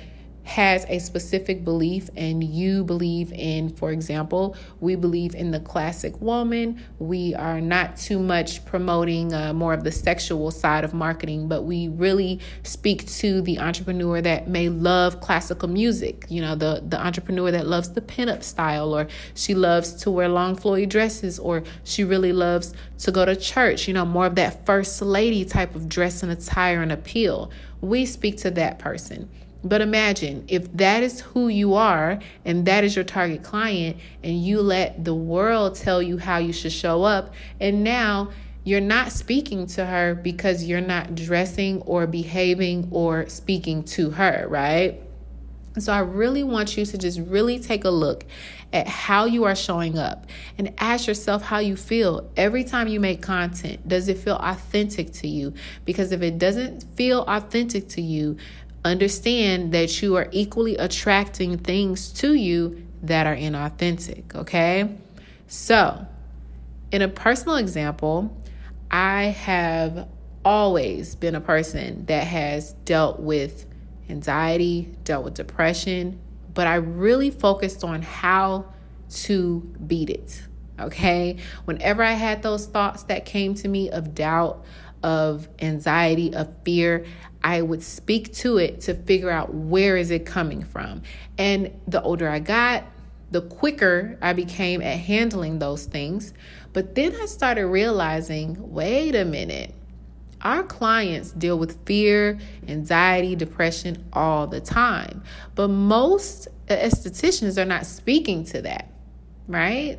has 0.51 0.85
a 0.89 0.99
specific 0.99 1.65
belief 1.65 2.11
and 2.17 2.43
you 2.43 2.83
believe 2.83 3.33
in, 3.33 3.69
for 3.69 3.93
example, 3.93 4.57
we 4.81 4.97
believe 4.97 5.33
in 5.37 5.53
the 5.53 5.61
classic 5.61 6.21
woman. 6.21 6.83
We 6.99 7.37
are 7.37 7.61
not 7.61 7.97
too 7.97 8.19
much 8.19 8.65
promoting 8.65 9.33
uh, 9.33 9.53
more 9.53 9.73
of 9.73 9.85
the 9.85 9.93
sexual 9.93 10.51
side 10.51 10.83
of 10.83 10.93
marketing, 10.93 11.47
but 11.47 11.63
we 11.63 11.87
really 11.87 12.41
speak 12.65 13.07
to 13.21 13.41
the 13.43 13.61
entrepreneur 13.61 14.21
that 14.23 14.49
may 14.49 14.69
love 14.69 15.21
classical 15.21 15.69
music, 15.69 16.27
you 16.29 16.41
know, 16.43 16.57
the, 16.57 16.83
the 16.85 17.01
entrepreneur 17.01 17.53
that 17.53 17.69
loves 17.69 17.91
the 17.91 18.01
pinup 18.01 18.43
style, 18.43 18.93
or 18.93 19.07
she 19.35 19.55
loves 19.55 19.93
to 20.03 20.11
wear 20.11 20.29
long 20.29 20.57
flowy 20.57 20.89
dresses, 20.89 21.39
or 21.39 21.63
she 21.85 22.03
really 22.03 22.33
loves 22.33 22.75
to 22.99 23.13
go 23.13 23.25
to 23.25 23.37
church, 23.37 23.87
you 23.87 23.95
know, 23.95 24.05
more 24.05 24.27
of 24.27 24.35
that 24.35 24.67
first 24.67 25.01
lady 25.01 25.45
type 25.45 25.77
of 25.77 25.89
dress 25.89 26.25
and 26.25 26.33
attire 26.33 26.83
and 26.83 26.91
appeal. 26.91 27.53
We 27.81 28.05
speak 28.05 28.39
to 28.39 28.51
that 28.51 28.81
person. 28.81 29.31
But 29.63 29.81
imagine 29.81 30.45
if 30.49 30.73
that 30.77 31.03
is 31.03 31.21
who 31.21 31.49
you 31.49 31.75
are 31.75 32.19
and 32.45 32.67
that 32.67 32.85
is 32.85 32.97
your 32.97 33.05
target 33.05 33.43
client, 33.43 33.99
and 34.23 34.43
you 34.43 34.63
let 34.63 35.05
the 35.05 35.15
world 35.15 35.75
tell 35.75 36.03
you 36.03 36.19
how 36.19 36.39
you 36.39 36.53
should 36.53 36.73
show 36.73 37.03
up, 37.03 37.35
and 37.61 37.85
now 37.85 38.31
you're 38.65 38.81
not 38.81 39.13
speaking 39.13 39.67
to 39.67 39.87
her 39.87 40.15
because 40.15 40.65
you're 40.65 40.81
not 40.81 41.15
dressing 41.15 41.81
or 41.83 42.07
behaving 42.07 42.89
or 42.91 43.29
speaking 43.29 43.83
to 43.83 44.11
her, 44.11 44.47
right? 44.49 45.01
So 45.79 45.93
I 45.93 46.01
really 46.01 46.43
want 46.43 46.77
you 46.77 46.85
to 46.85 46.99
just 46.99 47.21
really 47.21 47.59
take 47.59 47.85
a 47.85 47.91
look 47.91 48.25
at 48.73 48.89
how 48.89 49.25
you 49.25 49.45
are 49.45 49.55
showing 49.55 49.99
up 49.99 50.27
and 50.59 50.75
ask 50.79 51.07
yourself 51.07 51.43
how 51.43 51.59
you 51.59 51.77
feel 51.77 52.29
every 52.37 52.65
time 52.65 52.89
you 52.89 53.01
make 53.01 53.23
content. 53.23 53.87
Does 53.87 54.09
it 54.09 54.19
feel 54.19 54.37
authentic 54.37 55.13
to 55.15 55.29
you? 55.29 55.55
Because 55.85 56.13
if 56.13 56.23
it 56.23 56.39
doesn't 56.39 56.85
feel 56.97 57.23
authentic 57.23 57.89
to 57.91 58.03
you, 58.03 58.37
understand 58.85 59.73
that 59.73 60.03
you 60.03 60.17
are 60.17 60.29
equally 60.33 60.77
attracting 60.77 61.59
things 61.59 62.11
to 62.15 62.35
you 62.35 62.87
that 63.03 63.27
are 63.27 63.37
inauthentic, 63.37 64.35
okay? 64.35 64.97
So, 65.47 66.07
in 66.91 67.03
a 67.03 67.09
personal 67.09 67.57
example, 67.57 68.37
I 68.91 69.25
have 69.25 70.09
always 70.45 71.15
been 71.15 71.35
a 71.35 71.41
person 71.41 72.07
that 72.07 72.27
has 72.27 72.73
dealt 72.85 73.21
with 73.21 73.67
anxiety, 74.09 74.95
dealt 75.05 75.25
with 75.25 75.35
depression, 75.35 76.19
but 76.55 76.67
I 76.67 76.77
really 76.77 77.31
focused 77.31 77.85
on 77.85 78.03
how 78.03 78.67
to 79.11 79.61
beat 79.87 80.11
it. 80.11 80.43
Okay. 80.79 81.37
Whenever 81.67 82.03
I 82.03 82.13
had 82.13 82.43
those 82.43 82.67
thoughts 82.67 83.05
that 83.05 83.27
came 83.27 83.55
to 83.57 83.69
me 83.69 83.91
of 83.91 84.15
doubt, 84.15 84.65
of 85.03 85.49
anxiety, 85.61 86.35
of 86.35 86.49
fear, 86.65 87.05
I 87.43 87.63
would 87.63 87.83
speak 87.83 88.33
to 88.35 88.59
it 88.59 88.81
to 88.83 88.95
figure 88.95 89.31
out 89.31 89.55
where 89.55 89.97
is 89.97 90.11
it 90.11 90.27
coming 90.27 90.63
from. 90.63 91.03
And 91.39 91.81
the 91.87 92.03
older 92.03 92.29
I 92.29 92.39
got, 92.39 92.85
the 93.31 93.43
quicker 93.43 94.19
I 94.21 94.33
became 94.33 94.83
at 94.83 94.99
handling 94.99 95.59
those 95.59 95.87
things. 95.87 96.35
But 96.73 96.95
then 96.95 97.15
I 97.21 97.27
started 97.27 97.67
realizing 97.67 98.73
wait 98.73 99.15
a 99.15 99.25
minute, 99.25 99.75
our 100.43 100.63
clients 100.63 101.33
deal 101.33 101.59
with 101.59 101.85
fear, 101.87 102.39
anxiety, 102.67 103.37
depression 103.37 104.05
all 104.13 104.47
the 104.47 104.61
time. 104.61 105.23
But 105.55 105.69
most 105.69 106.49
uh, 106.69 106.77
estheticians 106.77 107.59
are 107.59 107.67
not 107.67 107.87
speaking 107.87 108.45
to 108.47 108.63
that, 108.63 108.91
right? 109.49 109.99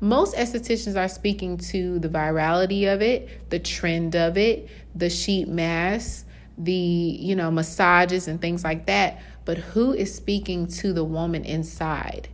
Most 0.00 0.36
estheticians 0.36 0.96
are 0.96 1.08
speaking 1.08 1.56
to 1.58 1.98
the 1.98 2.08
virality 2.08 2.92
of 2.92 3.00
it, 3.00 3.50
the 3.50 3.58
trend 3.58 4.14
of 4.14 4.36
it, 4.36 4.68
the 4.94 5.08
sheet 5.10 5.48
masks, 5.48 6.24
the, 6.56 6.72
you 6.72 7.34
know, 7.34 7.50
massages 7.50 8.28
and 8.28 8.40
things 8.40 8.64
like 8.64 8.86
that. 8.86 9.20
But 9.44 9.58
who 9.58 9.92
is 9.92 10.14
speaking 10.14 10.66
to 10.68 10.92
the 10.92 11.04
woman 11.04 11.44
inside? 11.44 12.28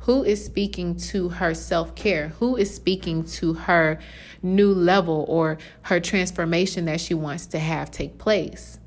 Who 0.00 0.24
is 0.24 0.44
speaking 0.44 0.96
to 0.96 1.28
her 1.28 1.54
self 1.54 1.94
care? 1.94 2.28
Who 2.38 2.56
is 2.56 2.74
speaking 2.74 3.24
to 3.24 3.54
her 3.54 3.98
new 4.42 4.72
level 4.72 5.24
or 5.28 5.58
her 5.82 6.00
transformation 6.00 6.86
that 6.86 7.00
she 7.00 7.14
wants 7.14 7.46
to 7.46 7.58
have 7.58 7.90
take 7.90 8.18
place? 8.18 8.78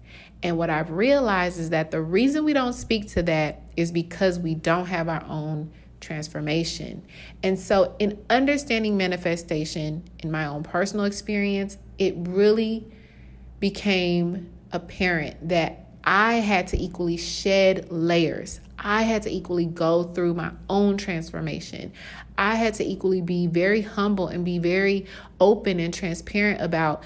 And 0.41 0.57
what 0.57 0.69
I've 0.69 0.91
realized 0.91 1.59
is 1.59 1.69
that 1.69 1.91
the 1.91 2.01
reason 2.01 2.43
we 2.43 2.51
don't 2.51 2.73
speak 2.73 3.07
to 3.09 3.23
that 3.23 3.61
is 3.77 3.91
because 3.91 4.37
we 4.37 4.55
don't 4.55 4.87
have 4.87 5.07
our 5.07 5.23
own 5.25 5.71
transformation. 6.01 7.05
And 7.41 7.57
so, 7.57 7.95
in 7.97 8.23
understanding 8.29 8.97
manifestation, 8.97 10.03
in 10.19 10.31
my 10.31 10.45
own 10.45 10.63
personal 10.63 11.05
experience, 11.05 11.77
it 11.97 12.15
really 12.17 12.85
became 13.59 14.51
apparent 14.73 15.49
that 15.49 15.85
I 16.03 16.35
had 16.35 16.67
to 16.67 16.81
equally 16.81 17.15
shed 17.15 17.89
layers. 17.91 18.59
I 18.77 19.03
had 19.03 19.23
to 19.23 19.29
equally 19.29 19.65
go 19.65 20.03
through 20.03 20.33
my 20.33 20.51
own 20.69 20.97
transformation. 20.97 21.93
I 22.37 22.55
had 22.55 22.73
to 22.75 22.83
equally 22.83 23.21
be 23.21 23.47
very 23.47 23.81
humble 23.81 24.27
and 24.27 24.43
be 24.43 24.59
very 24.59 25.05
open 25.39 25.79
and 25.79 25.93
transparent 25.93 26.61
about 26.61 27.03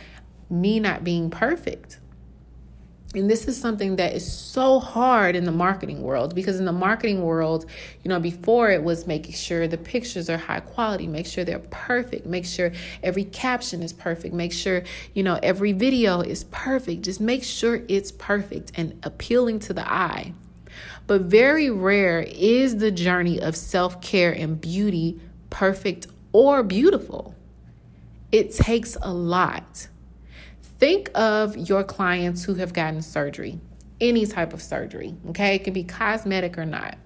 me 0.49 0.79
not 0.79 1.03
being 1.03 1.29
perfect. 1.29 1.99
And 3.15 3.29
this 3.29 3.47
is 3.47 3.59
something 3.59 3.95
that 3.95 4.13
is 4.13 4.29
so 4.29 4.79
hard 4.79 5.37
in 5.37 5.45
the 5.45 5.51
marketing 5.51 6.01
world 6.01 6.35
because 6.35 6.59
in 6.59 6.65
the 6.65 6.73
marketing 6.73 7.23
world, 7.23 7.65
you 8.03 8.09
know, 8.09 8.19
before 8.19 8.69
it 8.69 8.83
was 8.83 9.07
making 9.07 9.33
sure 9.33 9.65
the 9.65 9.77
pictures 9.77 10.29
are 10.29 10.37
high 10.37 10.59
quality, 10.59 11.07
make 11.07 11.25
sure 11.25 11.45
they're 11.45 11.59
perfect, 11.59 12.25
make 12.25 12.45
sure 12.45 12.73
every 13.01 13.23
caption 13.23 13.81
is 13.81 13.93
perfect, 13.93 14.33
make 14.33 14.51
sure, 14.51 14.83
you 15.13 15.23
know, 15.23 15.39
every 15.41 15.71
video 15.71 16.19
is 16.19 16.43
perfect. 16.45 17.03
Just 17.03 17.21
make 17.21 17.45
sure 17.45 17.81
it's 17.87 18.11
perfect 18.11 18.73
and 18.75 18.99
appealing 19.03 19.59
to 19.59 19.73
the 19.73 19.89
eye. 19.89 20.33
But 21.07 21.21
very 21.21 21.69
rare 21.69 22.19
is 22.27 22.77
the 22.77 22.91
journey 22.91 23.39
of 23.39 23.55
self 23.55 24.01
care 24.01 24.33
and 24.33 24.59
beauty 24.59 25.21
perfect 25.49 26.07
or 26.33 26.61
beautiful. 26.61 27.33
It 28.33 28.51
takes 28.51 28.97
a 29.01 29.13
lot. 29.13 29.87
Think 30.79 31.09
of 31.15 31.57
your 31.57 31.83
clients 31.83 32.43
who 32.43 32.55
have 32.55 32.73
gotten 32.73 33.01
surgery, 33.01 33.59
any 33.99 34.25
type 34.25 34.53
of 34.53 34.61
surgery, 34.61 35.15
okay? 35.29 35.55
It 35.55 35.63
can 35.63 35.73
be 35.73 35.83
cosmetic 35.83 36.57
or 36.57 36.65
not. 36.65 36.97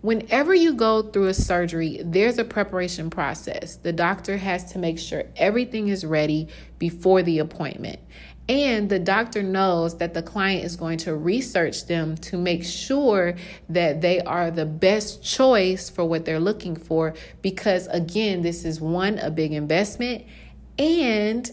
Whenever 0.00 0.54
you 0.54 0.74
go 0.74 1.02
through 1.02 1.26
a 1.26 1.34
surgery, 1.34 2.00
there's 2.02 2.38
a 2.38 2.44
preparation 2.44 3.10
process. 3.10 3.76
The 3.76 3.92
doctor 3.92 4.38
has 4.38 4.72
to 4.72 4.78
make 4.78 4.98
sure 4.98 5.24
everything 5.36 5.88
is 5.88 6.06
ready 6.06 6.48
before 6.78 7.22
the 7.22 7.38
appointment. 7.38 8.00
And 8.48 8.88
the 8.88 8.98
doctor 8.98 9.42
knows 9.42 9.98
that 9.98 10.14
the 10.14 10.22
client 10.22 10.64
is 10.64 10.74
going 10.74 10.98
to 10.98 11.14
research 11.14 11.86
them 11.86 12.16
to 12.16 12.38
make 12.38 12.64
sure 12.64 13.36
that 13.68 14.00
they 14.00 14.20
are 14.22 14.50
the 14.50 14.66
best 14.66 15.22
choice 15.22 15.90
for 15.90 16.04
what 16.04 16.24
they're 16.24 16.40
looking 16.40 16.74
for. 16.74 17.14
Because 17.42 17.86
again, 17.88 18.40
this 18.42 18.64
is 18.64 18.80
one, 18.80 19.18
a 19.18 19.30
big 19.30 19.52
investment, 19.52 20.24
and 20.78 21.48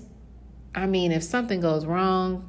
I 0.77 0.85
mean, 0.85 1.11
if 1.11 1.23
something 1.23 1.59
goes 1.59 1.87
wrong, 1.87 2.47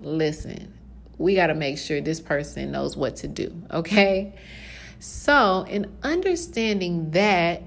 listen, 0.00 0.74
we 1.18 1.36
got 1.36 1.46
to 1.46 1.54
make 1.54 1.78
sure 1.78 2.00
this 2.00 2.20
person 2.20 2.72
knows 2.72 2.96
what 2.96 3.14
to 3.16 3.28
do, 3.28 3.62
okay? 3.70 4.34
So, 4.98 5.64
in 5.68 5.96
understanding 6.02 7.12
that, 7.12 7.62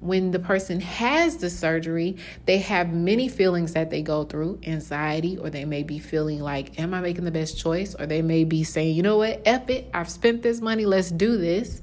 when 0.00 0.32
the 0.32 0.40
person 0.40 0.80
has 0.80 1.36
the 1.36 1.48
surgery, 1.48 2.16
they 2.46 2.58
have 2.58 2.92
many 2.92 3.28
feelings 3.28 3.74
that 3.74 3.90
they 3.90 4.02
go 4.02 4.24
through 4.24 4.58
anxiety, 4.66 5.38
or 5.38 5.48
they 5.48 5.64
may 5.64 5.84
be 5.84 6.00
feeling 6.00 6.40
like, 6.40 6.80
Am 6.80 6.92
I 6.92 7.00
making 7.00 7.24
the 7.24 7.30
best 7.30 7.56
choice? 7.56 7.94
Or 7.94 8.06
they 8.06 8.22
may 8.22 8.42
be 8.42 8.64
saying, 8.64 8.96
You 8.96 9.02
know 9.02 9.18
what? 9.18 9.42
F 9.44 9.70
it. 9.70 9.90
I've 9.94 10.10
spent 10.10 10.42
this 10.42 10.60
money. 10.60 10.86
Let's 10.86 11.10
do 11.10 11.36
this. 11.36 11.82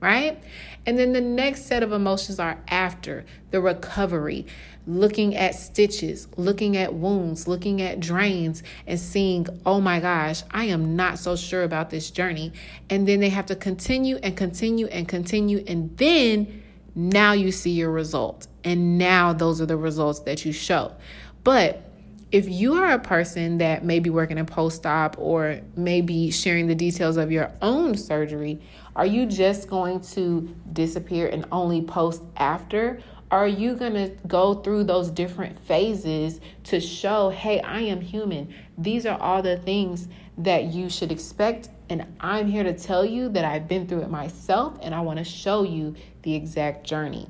Right? 0.00 0.42
And 0.88 0.98
then 0.98 1.12
the 1.12 1.20
next 1.20 1.66
set 1.66 1.82
of 1.82 1.92
emotions 1.92 2.40
are 2.40 2.58
after 2.66 3.26
the 3.50 3.60
recovery 3.60 4.46
looking 4.86 5.36
at 5.36 5.54
stitches, 5.54 6.26
looking 6.38 6.78
at 6.78 6.94
wounds, 6.94 7.46
looking 7.46 7.82
at 7.82 8.00
drains, 8.00 8.62
and 8.86 8.98
seeing, 8.98 9.46
oh 9.66 9.82
my 9.82 10.00
gosh, 10.00 10.44
I 10.50 10.64
am 10.64 10.96
not 10.96 11.18
so 11.18 11.36
sure 11.36 11.62
about 11.62 11.90
this 11.90 12.10
journey. 12.10 12.54
And 12.88 13.06
then 13.06 13.20
they 13.20 13.28
have 13.28 13.44
to 13.46 13.54
continue 13.54 14.16
and 14.22 14.34
continue 14.34 14.86
and 14.86 15.06
continue. 15.06 15.62
And 15.68 15.94
then 15.98 16.62
now 16.94 17.32
you 17.32 17.52
see 17.52 17.72
your 17.72 17.90
result. 17.90 18.46
And 18.64 18.96
now 18.96 19.34
those 19.34 19.60
are 19.60 19.66
the 19.66 19.76
results 19.76 20.20
that 20.20 20.46
you 20.46 20.54
show. 20.54 20.94
But 21.44 21.82
if 22.30 22.48
you 22.48 22.74
are 22.74 22.92
a 22.92 22.98
person 22.98 23.58
that 23.58 23.84
may 23.84 24.00
be 24.00 24.10
working 24.10 24.38
a 24.38 24.44
post 24.44 24.84
op 24.84 25.16
or 25.18 25.60
maybe 25.76 26.30
sharing 26.30 26.66
the 26.66 26.74
details 26.74 27.16
of 27.16 27.32
your 27.32 27.50
own 27.62 27.96
surgery, 27.96 28.60
are 28.96 29.06
you 29.06 29.26
just 29.26 29.68
going 29.68 30.00
to 30.00 30.54
disappear 30.72 31.28
and 31.28 31.46
only 31.52 31.82
post 31.82 32.22
after? 32.36 33.00
are 33.30 33.46
you 33.46 33.74
going 33.74 33.94
to 33.94 34.08
go 34.26 34.54
through 34.54 34.84
those 34.84 35.10
different 35.10 35.58
phases 35.66 36.40
to 36.64 36.80
show, 36.80 37.30
hey, 37.30 37.60
I 37.60 37.80
am 37.80 38.00
human? 38.00 38.54
These 38.76 39.06
are 39.06 39.18
all 39.20 39.42
the 39.42 39.58
things 39.58 40.08
that 40.38 40.64
you 40.64 40.88
should 40.88 41.12
expect. 41.12 41.68
And 41.90 42.06
I'm 42.20 42.48
here 42.48 42.62
to 42.62 42.72
tell 42.72 43.04
you 43.04 43.28
that 43.30 43.44
I've 43.44 43.68
been 43.68 43.86
through 43.86 44.02
it 44.02 44.10
myself 44.10 44.78
and 44.82 44.94
I 44.94 45.00
want 45.00 45.18
to 45.18 45.24
show 45.24 45.62
you 45.62 45.94
the 46.22 46.34
exact 46.34 46.86
journey. 46.86 47.28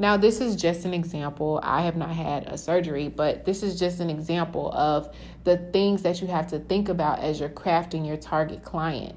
Now, 0.00 0.16
this 0.16 0.40
is 0.40 0.54
just 0.54 0.84
an 0.84 0.94
example. 0.94 1.58
I 1.62 1.82
have 1.82 1.96
not 1.96 2.10
had 2.10 2.46
a 2.46 2.56
surgery, 2.56 3.08
but 3.08 3.44
this 3.44 3.64
is 3.64 3.78
just 3.78 3.98
an 3.98 4.10
example 4.10 4.70
of 4.72 5.12
the 5.42 5.56
things 5.56 6.02
that 6.02 6.20
you 6.20 6.28
have 6.28 6.46
to 6.48 6.60
think 6.60 6.88
about 6.88 7.18
as 7.18 7.40
you're 7.40 7.48
crafting 7.48 8.06
your 8.06 8.16
target 8.16 8.62
client. 8.62 9.16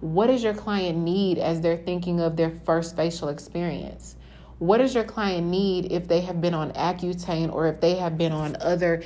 what 0.00 0.26
does 0.26 0.42
your 0.42 0.54
client 0.54 0.98
need 0.98 1.38
as 1.38 1.60
they're 1.60 1.76
thinking 1.76 2.18
of 2.18 2.36
their 2.36 2.50
first 2.50 2.96
facial 2.96 3.28
experience? 3.28 4.16
What 4.58 4.78
does 4.78 4.96
your 4.96 5.04
client 5.04 5.46
need 5.46 5.92
if 5.92 6.08
they 6.08 6.20
have 6.22 6.40
been 6.40 6.54
on 6.54 6.72
Accutane 6.72 7.52
or 7.52 7.68
if 7.68 7.80
they 7.80 7.94
have 7.96 8.18
been 8.18 8.32
on 8.32 8.56
other 8.60 9.04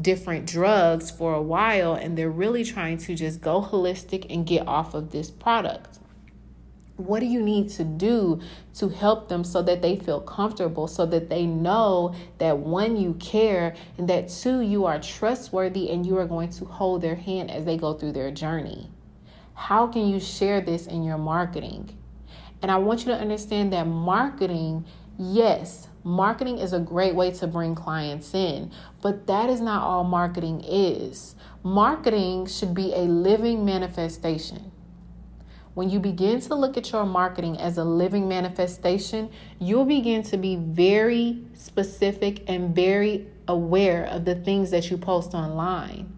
different 0.00 0.46
drugs 0.46 1.10
for 1.10 1.34
a 1.34 1.42
while 1.42 1.94
and 1.94 2.16
they're 2.16 2.30
really 2.30 2.64
trying 2.64 2.96
to 2.98 3.14
just 3.14 3.42
go 3.42 3.60
holistic 3.60 4.26
and 4.30 4.46
get 4.46 4.66
off 4.66 4.94
of 4.94 5.10
this 5.10 5.30
product? 5.30 5.98
What 6.98 7.20
do 7.20 7.26
you 7.26 7.40
need 7.40 7.70
to 7.70 7.84
do 7.84 8.40
to 8.74 8.88
help 8.88 9.28
them 9.28 9.44
so 9.44 9.62
that 9.62 9.82
they 9.82 9.94
feel 9.94 10.20
comfortable, 10.20 10.88
so 10.88 11.06
that 11.06 11.30
they 11.30 11.46
know 11.46 12.12
that 12.38 12.58
one, 12.58 12.96
you 12.96 13.14
care, 13.14 13.76
and 13.96 14.08
that 14.08 14.28
two, 14.28 14.60
you 14.62 14.84
are 14.84 14.98
trustworthy 14.98 15.90
and 15.90 16.04
you 16.04 16.18
are 16.18 16.26
going 16.26 16.50
to 16.50 16.64
hold 16.64 17.02
their 17.02 17.14
hand 17.14 17.52
as 17.52 17.64
they 17.64 17.76
go 17.76 17.94
through 17.94 18.12
their 18.12 18.32
journey? 18.32 18.90
How 19.54 19.86
can 19.86 20.08
you 20.08 20.18
share 20.18 20.60
this 20.60 20.88
in 20.88 21.04
your 21.04 21.18
marketing? 21.18 21.96
And 22.62 22.70
I 22.70 22.78
want 22.78 23.00
you 23.00 23.06
to 23.06 23.18
understand 23.18 23.72
that 23.72 23.86
marketing, 23.86 24.84
yes, 25.16 25.86
marketing 26.02 26.58
is 26.58 26.72
a 26.72 26.80
great 26.80 27.14
way 27.14 27.30
to 27.30 27.46
bring 27.46 27.76
clients 27.76 28.34
in, 28.34 28.72
but 29.02 29.28
that 29.28 29.48
is 29.48 29.60
not 29.60 29.84
all 29.84 30.02
marketing 30.02 30.64
is. 30.64 31.36
Marketing 31.62 32.46
should 32.46 32.74
be 32.74 32.92
a 32.92 33.02
living 33.02 33.64
manifestation. 33.64 34.72
When 35.78 35.90
you 35.90 36.00
begin 36.00 36.40
to 36.40 36.56
look 36.56 36.76
at 36.76 36.90
your 36.90 37.06
marketing 37.06 37.60
as 37.60 37.78
a 37.78 37.84
living 37.84 38.26
manifestation, 38.26 39.30
you'll 39.60 39.84
begin 39.84 40.24
to 40.24 40.36
be 40.36 40.56
very 40.56 41.44
specific 41.54 42.42
and 42.48 42.74
very 42.74 43.28
aware 43.46 44.06
of 44.06 44.24
the 44.24 44.34
things 44.34 44.72
that 44.72 44.90
you 44.90 44.96
post 44.96 45.34
online. 45.34 46.12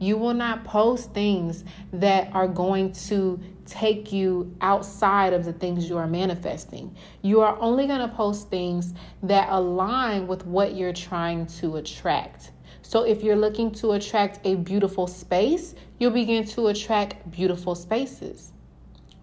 You 0.00 0.16
will 0.16 0.34
not 0.34 0.64
post 0.64 1.14
things 1.14 1.62
that 1.92 2.28
are 2.34 2.48
going 2.48 2.90
to 3.06 3.38
take 3.66 4.12
you 4.12 4.52
outside 4.60 5.32
of 5.32 5.44
the 5.44 5.52
things 5.52 5.88
you 5.88 5.96
are 5.96 6.08
manifesting. 6.08 6.96
You 7.22 7.40
are 7.42 7.56
only 7.60 7.86
going 7.86 8.00
to 8.00 8.12
post 8.16 8.50
things 8.50 8.94
that 9.22 9.48
align 9.48 10.26
with 10.26 10.44
what 10.44 10.74
you're 10.74 10.92
trying 10.92 11.46
to 11.60 11.76
attract. 11.76 12.50
So 12.82 13.04
if 13.04 13.22
you're 13.22 13.36
looking 13.36 13.70
to 13.74 13.92
attract 13.92 14.44
a 14.44 14.56
beautiful 14.56 15.06
space, 15.06 15.76
you'll 16.00 16.10
begin 16.10 16.44
to 16.46 16.66
attract 16.66 17.30
beautiful 17.30 17.76
spaces 17.76 18.53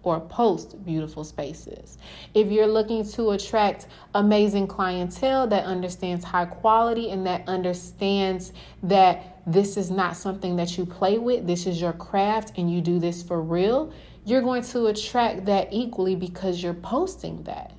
or 0.02 0.20
post 0.20 0.84
beautiful 0.84 1.24
spaces. 1.24 1.98
If 2.34 2.50
you're 2.50 2.66
looking 2.66 3.06
to 3.10 3.30
attract 3.30 3.86
amazing 4.14 4.66
clientele 4.66 5.46
that 5.48 5.64
understands 5.64 6.24
high 6.24 6.46
quality 6.46 7.10
and 7.10 7.26
that 7.26 7.46
understands 7.48 8.52
that 8.82 9.40
this 9.46 9.76
is 9.76 9.90
not 9.90 10.16
something 10.16 10.56
that 10.56 10.76
you 10.76 10.86
play 10.86 11.18
with, 11.18 11.46
this 11.46 11.66
is 11.66 11.80
your 11.80 11.92
craft 11.92 12.58
and 12.58 12.72
you 12.72 12.80
do 12.80 12.98
this 12.98 13.22
for 13.22 13.40
real, 13.40 13.92
you're 14.24 14.42
going 14.42 14.62
to 14.62 14.86
attract 14.86 15.44
that 15.46 15.68
equally 15.72 16.14
because 16.14 16.62
you're 16.62 16.74
posting 16.74 17.42
that. 17.44 17.72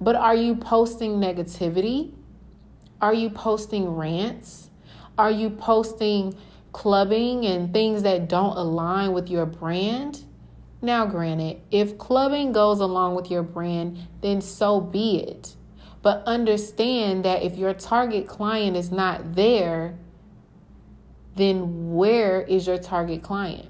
But 0.00 0.16
are 0.16 0.34
you 0.34 0.54
posting 0.54 1.12
negativity? 1.12 2.12
Are 3.00 3.14
you 3.14 3.30
posting 3.30 3.88
rants? 3.88 4.70
Are 5.18 5.30
you 5.30 5.50
posting 5.50 6.36
clubbing 6.72 7.46
and 7.46 7.72
things 7.72 8.02
that 8.02 8.28
don't 8.28 8.56
align 8.56 9.12
with 9.12 9.30
your 9.30 9.46
brand? 9.46 10.25
Now, 10.82 11.06
granted, 11.06 11.60
if 11.70 11.98
clubbing 11.98 12.52
goes 12.52 12.80
along 12.80 13.14
with 13.14 13.30
your 13.30 13.42
brand, 13.42 13.98
then 14.20 14.40
so 14.40 14.80
be 14.80 15.18
it. 15.18 15.56
But 16.02 16.22
understand 16.26 17.24
that 17.24 17.42
if 17.42 17.56
your 17.56 17.74
target 17.74 18.28
client 18.28 18.76
is 18.76 18.92
not 18.92 19.34
there, 19.34 19.98
then 21.34 21.94
where 21.94 22.42
is 22.42 22.66
your 22.66 22.78
target 22.78 23.22
client? 23.22 23.68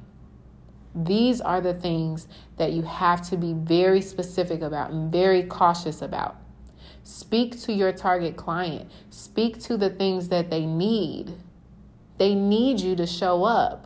These 0.95 1.41
are 1.41 1.61
the 1.61 1.75
things 1.75 2.27
that 2.57 2.73
you 2.73 2.83
have 2.83 3.29
to 3.29 3.37
be 3.37 3.53
very 3.53 4.01
specific 4.01 4.63
about 4.63 4.91
and 4.91 5.13
very 5.13 5.43
cautious 5.43 6.01
about. 6.01 6.37
Speak 7.05 7.61
to 7.63 7.73
your 7.73 7.93
target 7.93 8.37
client, 8.37 8.91
speak 9.11 9.61
to 9.61 9.77
the 9.77 9.91
things 9.91 10.29
that 10.29 10.51
they 10.51 10.67
need. 10.67 11.35
They 12.19 12.35
need 12.35 12.81
you 12.81 12.97
to 12.97 13.07
show 13.07 13.45
up. 13.45 13.86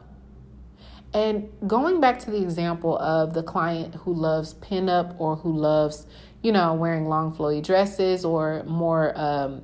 And 1.12 1.48
going 1.66 2.00
back 2.00 2.20
to 2.20 2.30
the 2.30 2.40
example 2.40 2.96
of 2.98 3.34
the 3.34 3.42
client 3.42 3.94
who 3.96 4.14
loves 4.14 4.54
pinup 4.54 5.18
or 5.18 5.36
who 5.36 5.56
loves, 5.56 6.06
you 6.42 6.52
know, 6.52 6.74
wearing 6.74 7.06
long 7.06 7.34
flowy 7.34 7.62
dresses 7.62 8.24
or 8.24 8.62
more, 8.64 9.12
um, 9.16 9.62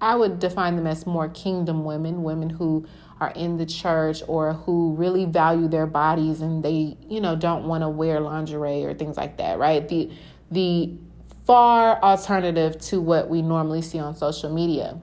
I 0.00 0.16
would 0.16 0.38
define 0.38 0.76
them 0.76 0.86
as 0.86 1.06
more 1.06 1.28
kingdom 1.28 1.84
women, 1.84 2.22
women 2.22 2.48
who 2.48 2.86
are 3.20 3.30
in 3.32 3.58
the 3.58 3.66
church 3.66 4.22
or 4.26 4.54
who 4.54 4.94
really 4.94 5.26
value 5.26 5.68
their 5.68 5.86
bodies 5.86 6.40
and 6.40 6.64
they, 6.64 6.96
you 7.06 7.20
know, 7.20 7.36
don't 7.36 7.64
want 7.64 7.82
to 7.82 7.88
wear 7.88 8.18
lingerie 8.18 8.84
or 8.84 8.94
things 8.94 9.18
like 9.18 9.36
that, 9.36 9.58
right? 9.58 9.86
The 9.86 10.10
the 10.50 10.96
far 11.44 12.00
alternative 12.02 12.78
to 12.78 13.00
what 13.00 13.28
we 13.28 13.42
normally 13.42 13.82
see 13.82 13.98
on 13.98 14.16
social 14.16 14.52
media 14.52 14.98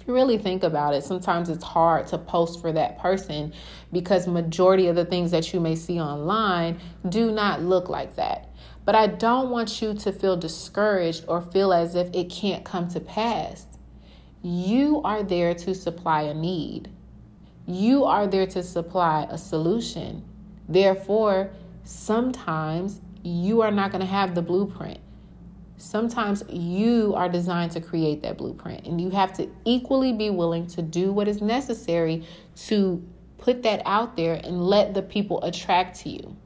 if 0.00 0.08
you 0.08 0.14
really 0.14 0.38
think 0.38 0.62
about 0.62 0.94
it, 0.94 1.04
sometimes 1.04 1.50
it's 1.50 1.62
hard 1.62 2.06
to 2.06 2.16
post 2.16 2.62
for 2.62 2.72
that 2.72 2.98
person 2.98 3.52
because 3.92 4.26
majority 4.26 4.86
of 4.86 4.96
the 4.96 5.04
things 5.04 5.30
that 5.32 5.52
you 5.52 5.60
may 5.60 5.76
see 5.76 6.00
online 6.00 6.80
do 7.08 7.30
not 7.30 7.60
look 7.62 7.90
like 7.90 8.16
that. 8.16 8.48
But 8.86 8.94
I 8.94 9.08
don't 9.08 9.50
want 9.50 9.82
you 9.82 9.92
to 9.92 10.10
feel 10.10 10.38
discouraged 10.38 11.26
or 11.28 11.42
feel 11.42 11.74
as 11.74 11.94
if 11.96 12.08
it 12.14 12.30
can't 12.30 12.64
come 12.64 12.88
to 12.88 13.00
pass. 13.00 13.66
You 14.42 15.02
are 15.02 15.22
there 15.22 15.52
to 15.52 15.74
supply 15.74 16.22
a 16.22 16.34
need. 16.34 16.88
You 17.66 18.04
are 18.04 18.26
there 18.26 18.46
to 18.46 18.62
supply 18.62 19.26
a 19.28 19.36
solution. 19.36 20.24
Therefore, 20.66 21.50
sometimes 21.84 23.02
you 23.22 23.60
are 23.60 23.70
not 23.70 23.90
going 23.90 24.00
to 24.00 24.06
have 24.06 24.34
the 24.34 24.40
blueprint 24.40 24.98
sometimes 25.80 26.44
you 26.48 27.14
are 27.16 27.28
designed 27.28 27.72
to 27.72 27.80
create 27.80 28.22
that 28.22 28.36
blueprint 28.36 28.86
and 28.86 29.00
you 29.00 29.10
have 29.10 29.32
to 29.34 29.48
equally 29.64 30.12
be 30.12 30.30
willing 30.30 30.66
to 30.68 30.82
do 30.82 31.12
what 31.12 31.26
is 31.26 31.40
necessary 31.40 32.24
to 32.54 33.02
put 33.38 33.62
that 33.62 33.82
out 33.86 34.16
there 34.16 34.40
and 34.44 34.62
let 34.62 34.94
the 34.94 35.02
people 35.02 35.42
attract 35.42 36.00
to 36.00 36.10
you. 36.10 36.36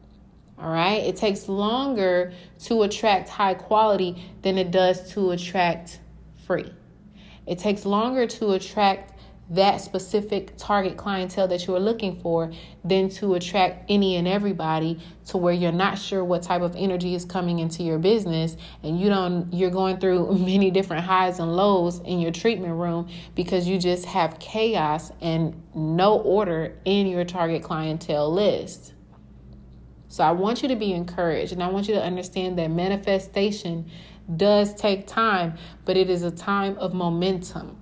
All 0.59 0.71
right? 0.71 1.03
It 1.03 1.17
takes 1.17 1.49
longer 1.49 2.33
to 2.65 2.83
attract 2.83 3.29
high 3.29 3.55
quality 3.55 4.25
than 4.43 4.57
it 4.57 4.71
does 4.71 5.13
to 5.13 5.33
attract 5.33 6.01
free. 6.47 6.73
It 7.47 7.59
takes 7.59 7.85
longer 7.85 8.27
to 8.27 8.53
attract 8.53 9.14
that 9.55 9.81
specific 9.81 10.53
target 10.57 10.97
clientele 10.97 11.49
that 11.49 11.67
you 11.67 11.75
are 11.75 11.81
looking 11.81 12.21
for 12.21 12.53
than 12.85 13.09
to 13.09 13.35
attract 13.35 13.85
any 13.89 14.17
and 14.17 14.27
everybody 14.27 15.01
to 15.27 15.37
where 15.37 15.53
you're 15.53 15.73
not 15.73 15.99
sure 15.99 16.25
what 16.25 16.43
type 16.43 16.63
of 16.63 16.75
energy 16.77 17.15
is 17.15 17.25
coming 17.25 17.59
into 17.59 17.83
your 17.83 17.99
business 17.99 18.57
and 18.83 19.01
you 19.01 19.09
don't 19.09 19.53
you're 19.53 19.71
going 19.71 19.99
through 19.99 20.37
many 20.39 20.71
different 20.71 21.05
highs 21.05 21.39
and 21.39 21.57
lows 21.57 22.01
in 22.01 22.21
your 22.21 22.31
treatment 22.31 22.75
room 22.75 23.09
because 23.35 23.67
you 23.69 23.79
just 23.79 24.05
have 24.05 24.39
chaos 24.39 25.13
and 25.21 25.61
no 25.75 26.19
order 26.21 26.77
in 26.85 27.07
your 27.07 27.25
target 27.25 27.63
clientele 27.63 28.33
list. 28.33 28.93
So 30.09 30.23
I 30.23 30.31
want 30.31 30.63
you 30.63 30.69
to 30.69 30.77
be 30.77 30.93
encouraged 30.93 31.53
and 31.53 31.63
I 31.63 31.69
want 31.69 31.89
you 31.89 31.95
to 31.95 32.03
understand 32.03 32.59
that 32.59 32.71
manifestation 32.71 33.91
does 34.37 34.75
take 34.75 35.07
time, 35.07 35.59
but 35.85 35.97
it 35.97 36.09
is 36.09 36.23
a 36.23 36.31
time 36.31 36.79
of 36.79 36.95
momentum 36.95 37.81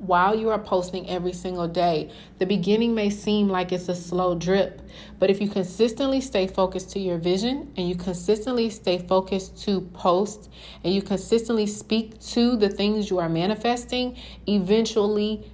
while 0.00 0.34
you 0.34 0.48
are 0.48 0.58
posting 0.58 1.08
every 1.08 1.32
single 1.32 1.68
day. 1.68 2.10
The 2.38 2.46
beginning 2.46 2.94
may 2.94 3.10
seem 3.10 3.48
like 3.48 3.70
it's 3.70 3.88
a 3.88 3.94
slow 3.94 4.34
drip, 4.34 4.80
but 5.18 5.30
if 5.30 5.40
you 5.40 5.48
consistently 5.48 6.22
stay 6.22 6.46
focused 6.46 6.90
to 6.92 6.98
your 6.98 7.18
vision 7.18 7.72
and 7.76 7.88
you 7.88 7.94
consistently 7.94 8.70
stay 8.70 8.98
focused 8.98 9.62
to 9.64 9.82
post 9.92 10.50
and 10.82 10.94
you 10.94 11.02
consistently 11.02 11.66
speak 11.66 12.18
to 12.20 12.56
the 12.56 12.70
things 12.70 13.10
you 13.10 13.18
are 13.18 13.28
manifesting, 13.28 14.16
eventually 14.46 15.44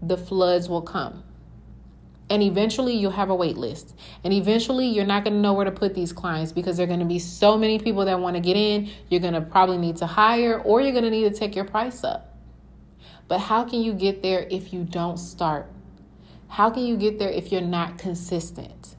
the 0.00 0.16
floods 0.16 0.68
will 0.68 0.82
come. 0.82 1.22
And 2.30 2.42
eventually 2.42 2.94
you'll 2.94 3.10
have 3.10 3.28
a 3.28 3.34
wait 3.34 3.58
list. 3.58 3.98
And 4.24 4.32
eventually 4.32 4.86
you're 4.86 5.04
not 5.04 5.24
going 5.24 5.34
to 5.34 5.40
know 5.40 5.52
where 5.52 5.64
to 5.64 5.72
put 5.72 5.94
these 5.94 6.12
clients 6.12 6.52
because 6.52 6.76
there 6.76 6.84
are 6.84 6.86
going 6.86 7.00
to 7.00 7.04
be 7.04 7.18
so 7.18 7.58
many 7.58 7.78
people 7.78 8.04
that 8.04 8.18
want 8.18 8.36
to 8.36 8.40
get 8.40 8.56
in. 8.56 8.88
You're 9.08 9.20
going 9.20 9.34
to 9.34 9.40
probably 9.40 9.78
need 9.78 9.96
to 9.96 10.06
hire 10.06 10.60
or 10.60 10.80
you're 10.80 10.92
going 10.92 11.04
to 11.04 11.10
need 11.10 11.30
to 11.30 11.38
take 11.38 11.56
your 11.56 11.64
price 11.64 12.04
up. 12.04 12.29
But 13.30 13.38
how 13.38 13.62
can 13.62 13.80
you 13.80 13.92
get 13.92 14.24
there 14.24 14.48
if 14.50 14.72
you 14.72 14.82
don't 14.82 15.16
start? 15.16 15.70
How 16.48 16.68
can 16.68 16.84
you 16.84 16.96
get 16.96 17.20
there 17.20 17.30
if 17.30 17.52
you're 17.52 17.60
not 17.60 17.96
consistent? 17.96 18.96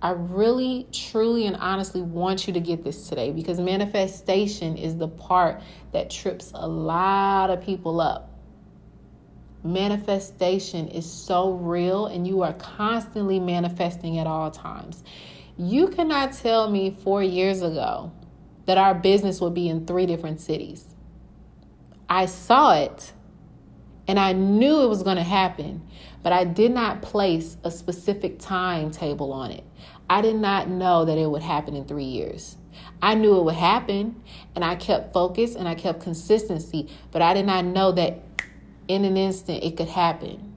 I 0.00 0.12
really, 0.12 0.86
truly, 0.92 1.46
and 1.46 1.56
honestly 1.56 2.00
want 2.00 2.46
you 2.46 2.54
to 2.54 2.60
get 2.60 2.84
this 2.84 3.06
today 3.10 3.32
because 3.32 3.60
manifestation 3.60 4.78
is 4.78 4.96
the 4.96 5.08
part 5.08 5.60
that 5.92 6.08
trips 6.08 6.52
a 6.54 6.66
lot 6.66 7.50
of 7.50 7.60
people 7.62 8.00
up. 8.00 8.30
Manifestation 9.62 10.88
is 10.88 11.04
so 11.04 11.52
real, 11.52 12.06
and 12.06 12.26
you 12.26 12.40
are 12.40 12.54
constantly 12.54 13.38
manifesting 13.38 14.18
at 14.18 14.26
all 14.26 14.50
times. 14.50 15.04
You 15.58 15.88
cannot 15.88 16.32
tell 16.32 16.70
me 16.70 16.96
four 17.04 17.22
years 17.22 17.60
ago 17.60 18.10
that 18.64 18.78
our 18.78 18.94
business 18.94 19.42
would 19.42 19.52
be 19.52 19.68
in 19.68 19.84
three 19.84 20.06
different 20.06 20.40
cities. 20.40 20.93
I 22.14 22.26
saw 22.26 22.74
it 22.74 23.12
and 24.06 24.20
I 24.20 24.34
knew 24.34 24.82
it 24.82 24.88
was 24.88 25.02
going 25.02 25.16
to 25.16 25.24
happen. 25.24 25.82
but 26.22 26.32
I 26.32 26.44
did 26.44 26.72
not 26.72 27.02
place 27.02 27.56
a 27.64 27.70
specific 27.70 28.38
timetable 28.38 29.32
on 29.32 29.50
it. 29.50 29.64
I 30.08 30.22
did 30.22 30.36
not 30.36 30.68
know 30.68 31.04
that 31.04 31.18
it 31.18 31.28
would 31.28 31.42
happen 31.42 31.74
in 31.74 31.84
three 31.84 32.04
years. 32.04 32.56
I 33.02 33.14
knew 33.16 33.36
it 33.40 33.42
would 33.42 33.56
happen 33.56 34.22
and 34.54 34.64
I 34.64 34.76
kept 34.76 35.12
focus 35.12 35.56
and 35.56 35.66
I 35.68 35.74
kept 35.74 36.00
consistency, 36.00 36.88
but 37.10 37.20
I 37.20 37.34
did 37.34 37.46
not 37.46 37.64
know 37.64 37.90
that 37.92 38.22
in 38.86 39.04
an 39.04 39.16
instant 39.16 39.64
it 39.64 39.76
could 39.76 39.88
happen. 39.88 40.54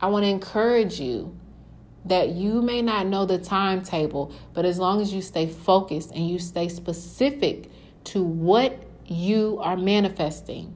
I 0.00 0.06
want 0.06 0.24
to 0.26 0.28
encourage 0.28 1.00
you 1.00 1.36
that 2.04 2.28
you 2.30 2.62
may 2.62 2.82
not 2.82 3.06
know 3.08 3.26
the 3.26 3.38
timetable, 3.38 4.32
but 4.54 4.64
as 4.64 4.78
long 4.78 5.02
as 5.02 5.12
you 5.12 5.22
stay 5.22 5.48
focused 5.48 6.12
and 6.12 6.30
you 6.30 6.38
stay 6.38 6.68
specific 6.68 7.68
to 8.04 8.22
what 8.22 8.85
you 9.10 9.58
are 9.60 9.76
manifesting, 9.76 10.74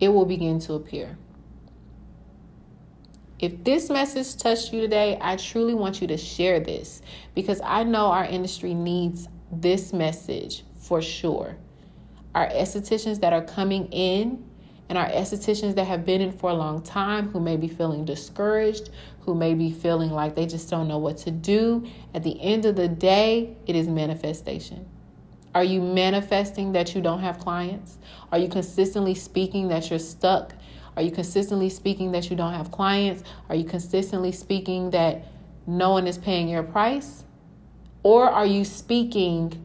it 0.00 0.08
will 0.08 0.26
begin 0.26 0.58
to 0.60 0.74
appear. 0.74 1.18
If 3.38 3.64
this 3.64 3.90
message 3.90 4.36
touched 4.40 4.72
you 4.72 4.80
today, 4.80 5.18
I 5.20 5.36
truly 5.36 5.74
want 5.74 6.00
you 6.00 6.06
to 6.08 6.16
share 6.16 6.60
this 6.60 7.02
because 7.34 7.60
I 7.62 7.82
know 7.82 8.06
our 8.06 8.24
industry 8.24 8.74
needs 8.74 9.28
this 9.52 9.92
message 9.92 10.64
for 10.76 11.02
sure. 11.02 11.56
Our 12.34 12.48
estheticians 12.48 13.20
that 13.20 13.32
are 13.32 13.42
coming 13.42 13.86
in 13.92 14.44
and 14.88 14.98
our 14.98 15.08
estheticians 15.08 15.74
that 15.74 15.86
have 15.86 16.04
been 16.04 16.20
in 16.20 16.32
for 16.32 16.50
a 16.50 16.54
long 16.54 16.82
time 16.82 17.28
who 17.28 17.40
may 17.40 17.56
be 17.56 17.68
feeling 17.68 18.04
discouraged, 18.04 18.90
who 19.20 19.34
may 19.34 19.54
be 19.54 19.72
feeling 19.72 20.10
like 20.10 20.36
they 20.36 20.46
just 20.46 20.70
don't 20.70 20.88
know 20.88 20.98
what 20.98 21.16
to 21.18 21.30
do. 21.30 21.86
At 22.14 22.22
the 22.22 22.40
end 22.40 22.64
of 22.64 22.76
the 22.76 22.88
day, 22.88 23.56
it 23.66 23.74
is 23.76 23.88
manifestation. 23.88 24.86
Are 25.54 25.64
you 25.64 25.80
manifesting 25.80 26.72
that 26.72 26.94
you 26.94 27.00
don't 27.00 27.20
have 27.20 27.38
clients? 27.38 27.98
Are 28.32 28.38
you 28.38 28.48
consistently 28.48 29.14
speaking 29.14 29.68
that 29.68 29.88
you're 29.88 30.00
stuck? 30.00 30.52
Are 30.96 31.02
you 31.02 31.12
consistently 31.12 31.70
speaking 31.70 32.12
that 32.12 32.28
you 32.28 32.36
don't 32.36 32.54
have 32.54 32.72
clients? 32.72 33.22
Are 33.48 33.54
you 33.54 33.64
consistently 33.64 34.32
speaking 34.32 34.90
that 34.90 35.26
no 35.66 35.90
one 35.90 36.06
is 36.08 36.18
paying 36.18 36.48
your 36.48 36.64
price? 36.64 37.24
Or 38.02 38.28
are 38.28 38.46
you 38.46 38.64
speaking, 38.64 39.64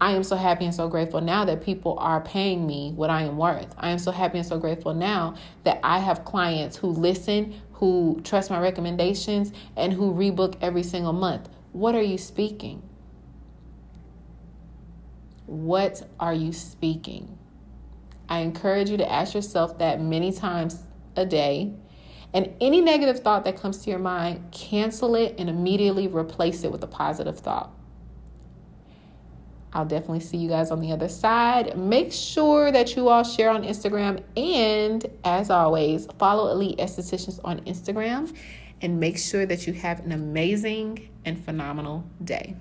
I 0.00 0.12
am 0.12 0.22
so 0.22 0.36
happy 0.36 0.64
and 0.64 0.74
so 0.74 0.88
grateful 0.88 1.20
now 1.20 1.44
that 1.44 1.62
people 1.62 1.98
are 1.98 2.20
paying 2.20 2.64
me 2.66 2.92
what 2.94 3.10
I 3.10 3.22
am 3.22 3.36
worth? 3.36 3.74
I 3.78 3.90
am 3.90 3.98
so 3.98 4.12
happy 4.12 4.38
and 4.38 4.46
so 4.46 4.58
grateful 4.58 4.94
now 4.94 5.34
that 5.64 5.80
I 5.82 5.98
have 5.98 6.24
clients 6.24 6.76
who 6.76 6.88
listen, 6.88 7.60
who 7.72 8.20
trust 8.22 8.48
my 8.48 8.60
recommendations, 8.60 9.52
and 9.76 9.92
who 9.92 10.14
rebook 10.14 10.56
every 10.60 10.84
single 10.84 11.12
month. 11.12 11.48
What 11.72 11.94
are 11.96 12.02
you 12.02 12.16
speaking? 12.16 12.87
What 15.48 16.06
are 16.20 16.34
you 16.34 16.52
speaking? 16.52 17.38
I 18.28 18.40
encourage 18.40 18.90
you 18.90 18.98
to 18.98 19.10
ask 19.10 19.34
yourself 19.34 19.78
that 19.78 19.98
many 19.98 20.30
times 20.30 20.82
a 21.16 21.24
day. 21.24 21.72
And 22.34 22.52
any 22.60 22.82
negative 22.82 23.20
thought 23.20 23.46
that 23.46 23.56
comes 23.56 23.78
to 23.84 23.90
your 23.90 23.98
mind, 23.98 24.52
cancel 24.52 25.14
it 25.14 25.36
and 25.38 25.48
immediately 25.48 26.06
replace 26.06 26.64
it 26.64 26.70
with 26.70 26.84
a 26.84 26.86
positive 26.86 27.38
thought. 27.38 27.70
I'll 29.72 29.86
definitely 29.86 30.20
see 30.20 30.36
you 30.36 30.50
guys 30.50 30.70
on 30.70 30.80
the 30.80 30.92
other 30.92 31.08
side. 31.08 31.78
Make 31.78 32.12
sure 32.12 32.70
that 32.70 32.94
you 32.94 33.08
all 33.08 33.24
share 33.24 33.48
on 33.48 33.64
Instagram. 33.64 34.22
And 34.36 35.06
as 35.24 35.48
always, 35.48 36.06
follow 36.18 36.52
Elite 36.52 36.76
Estheticians 36.76 37.40
on 37.42 37.60
Instagram. 37.60 38.36
And 38.82 39.00
make 39.00 39.16
sure 39.16 39.46
that 39.46 39.66
you 39.66 39.72
have 39.72 40.00
an 40.00 40.12
amazing 40.12 41.08
and 41.24 41.42
phenomenal 41.42 42.04
day. 42.22 42.54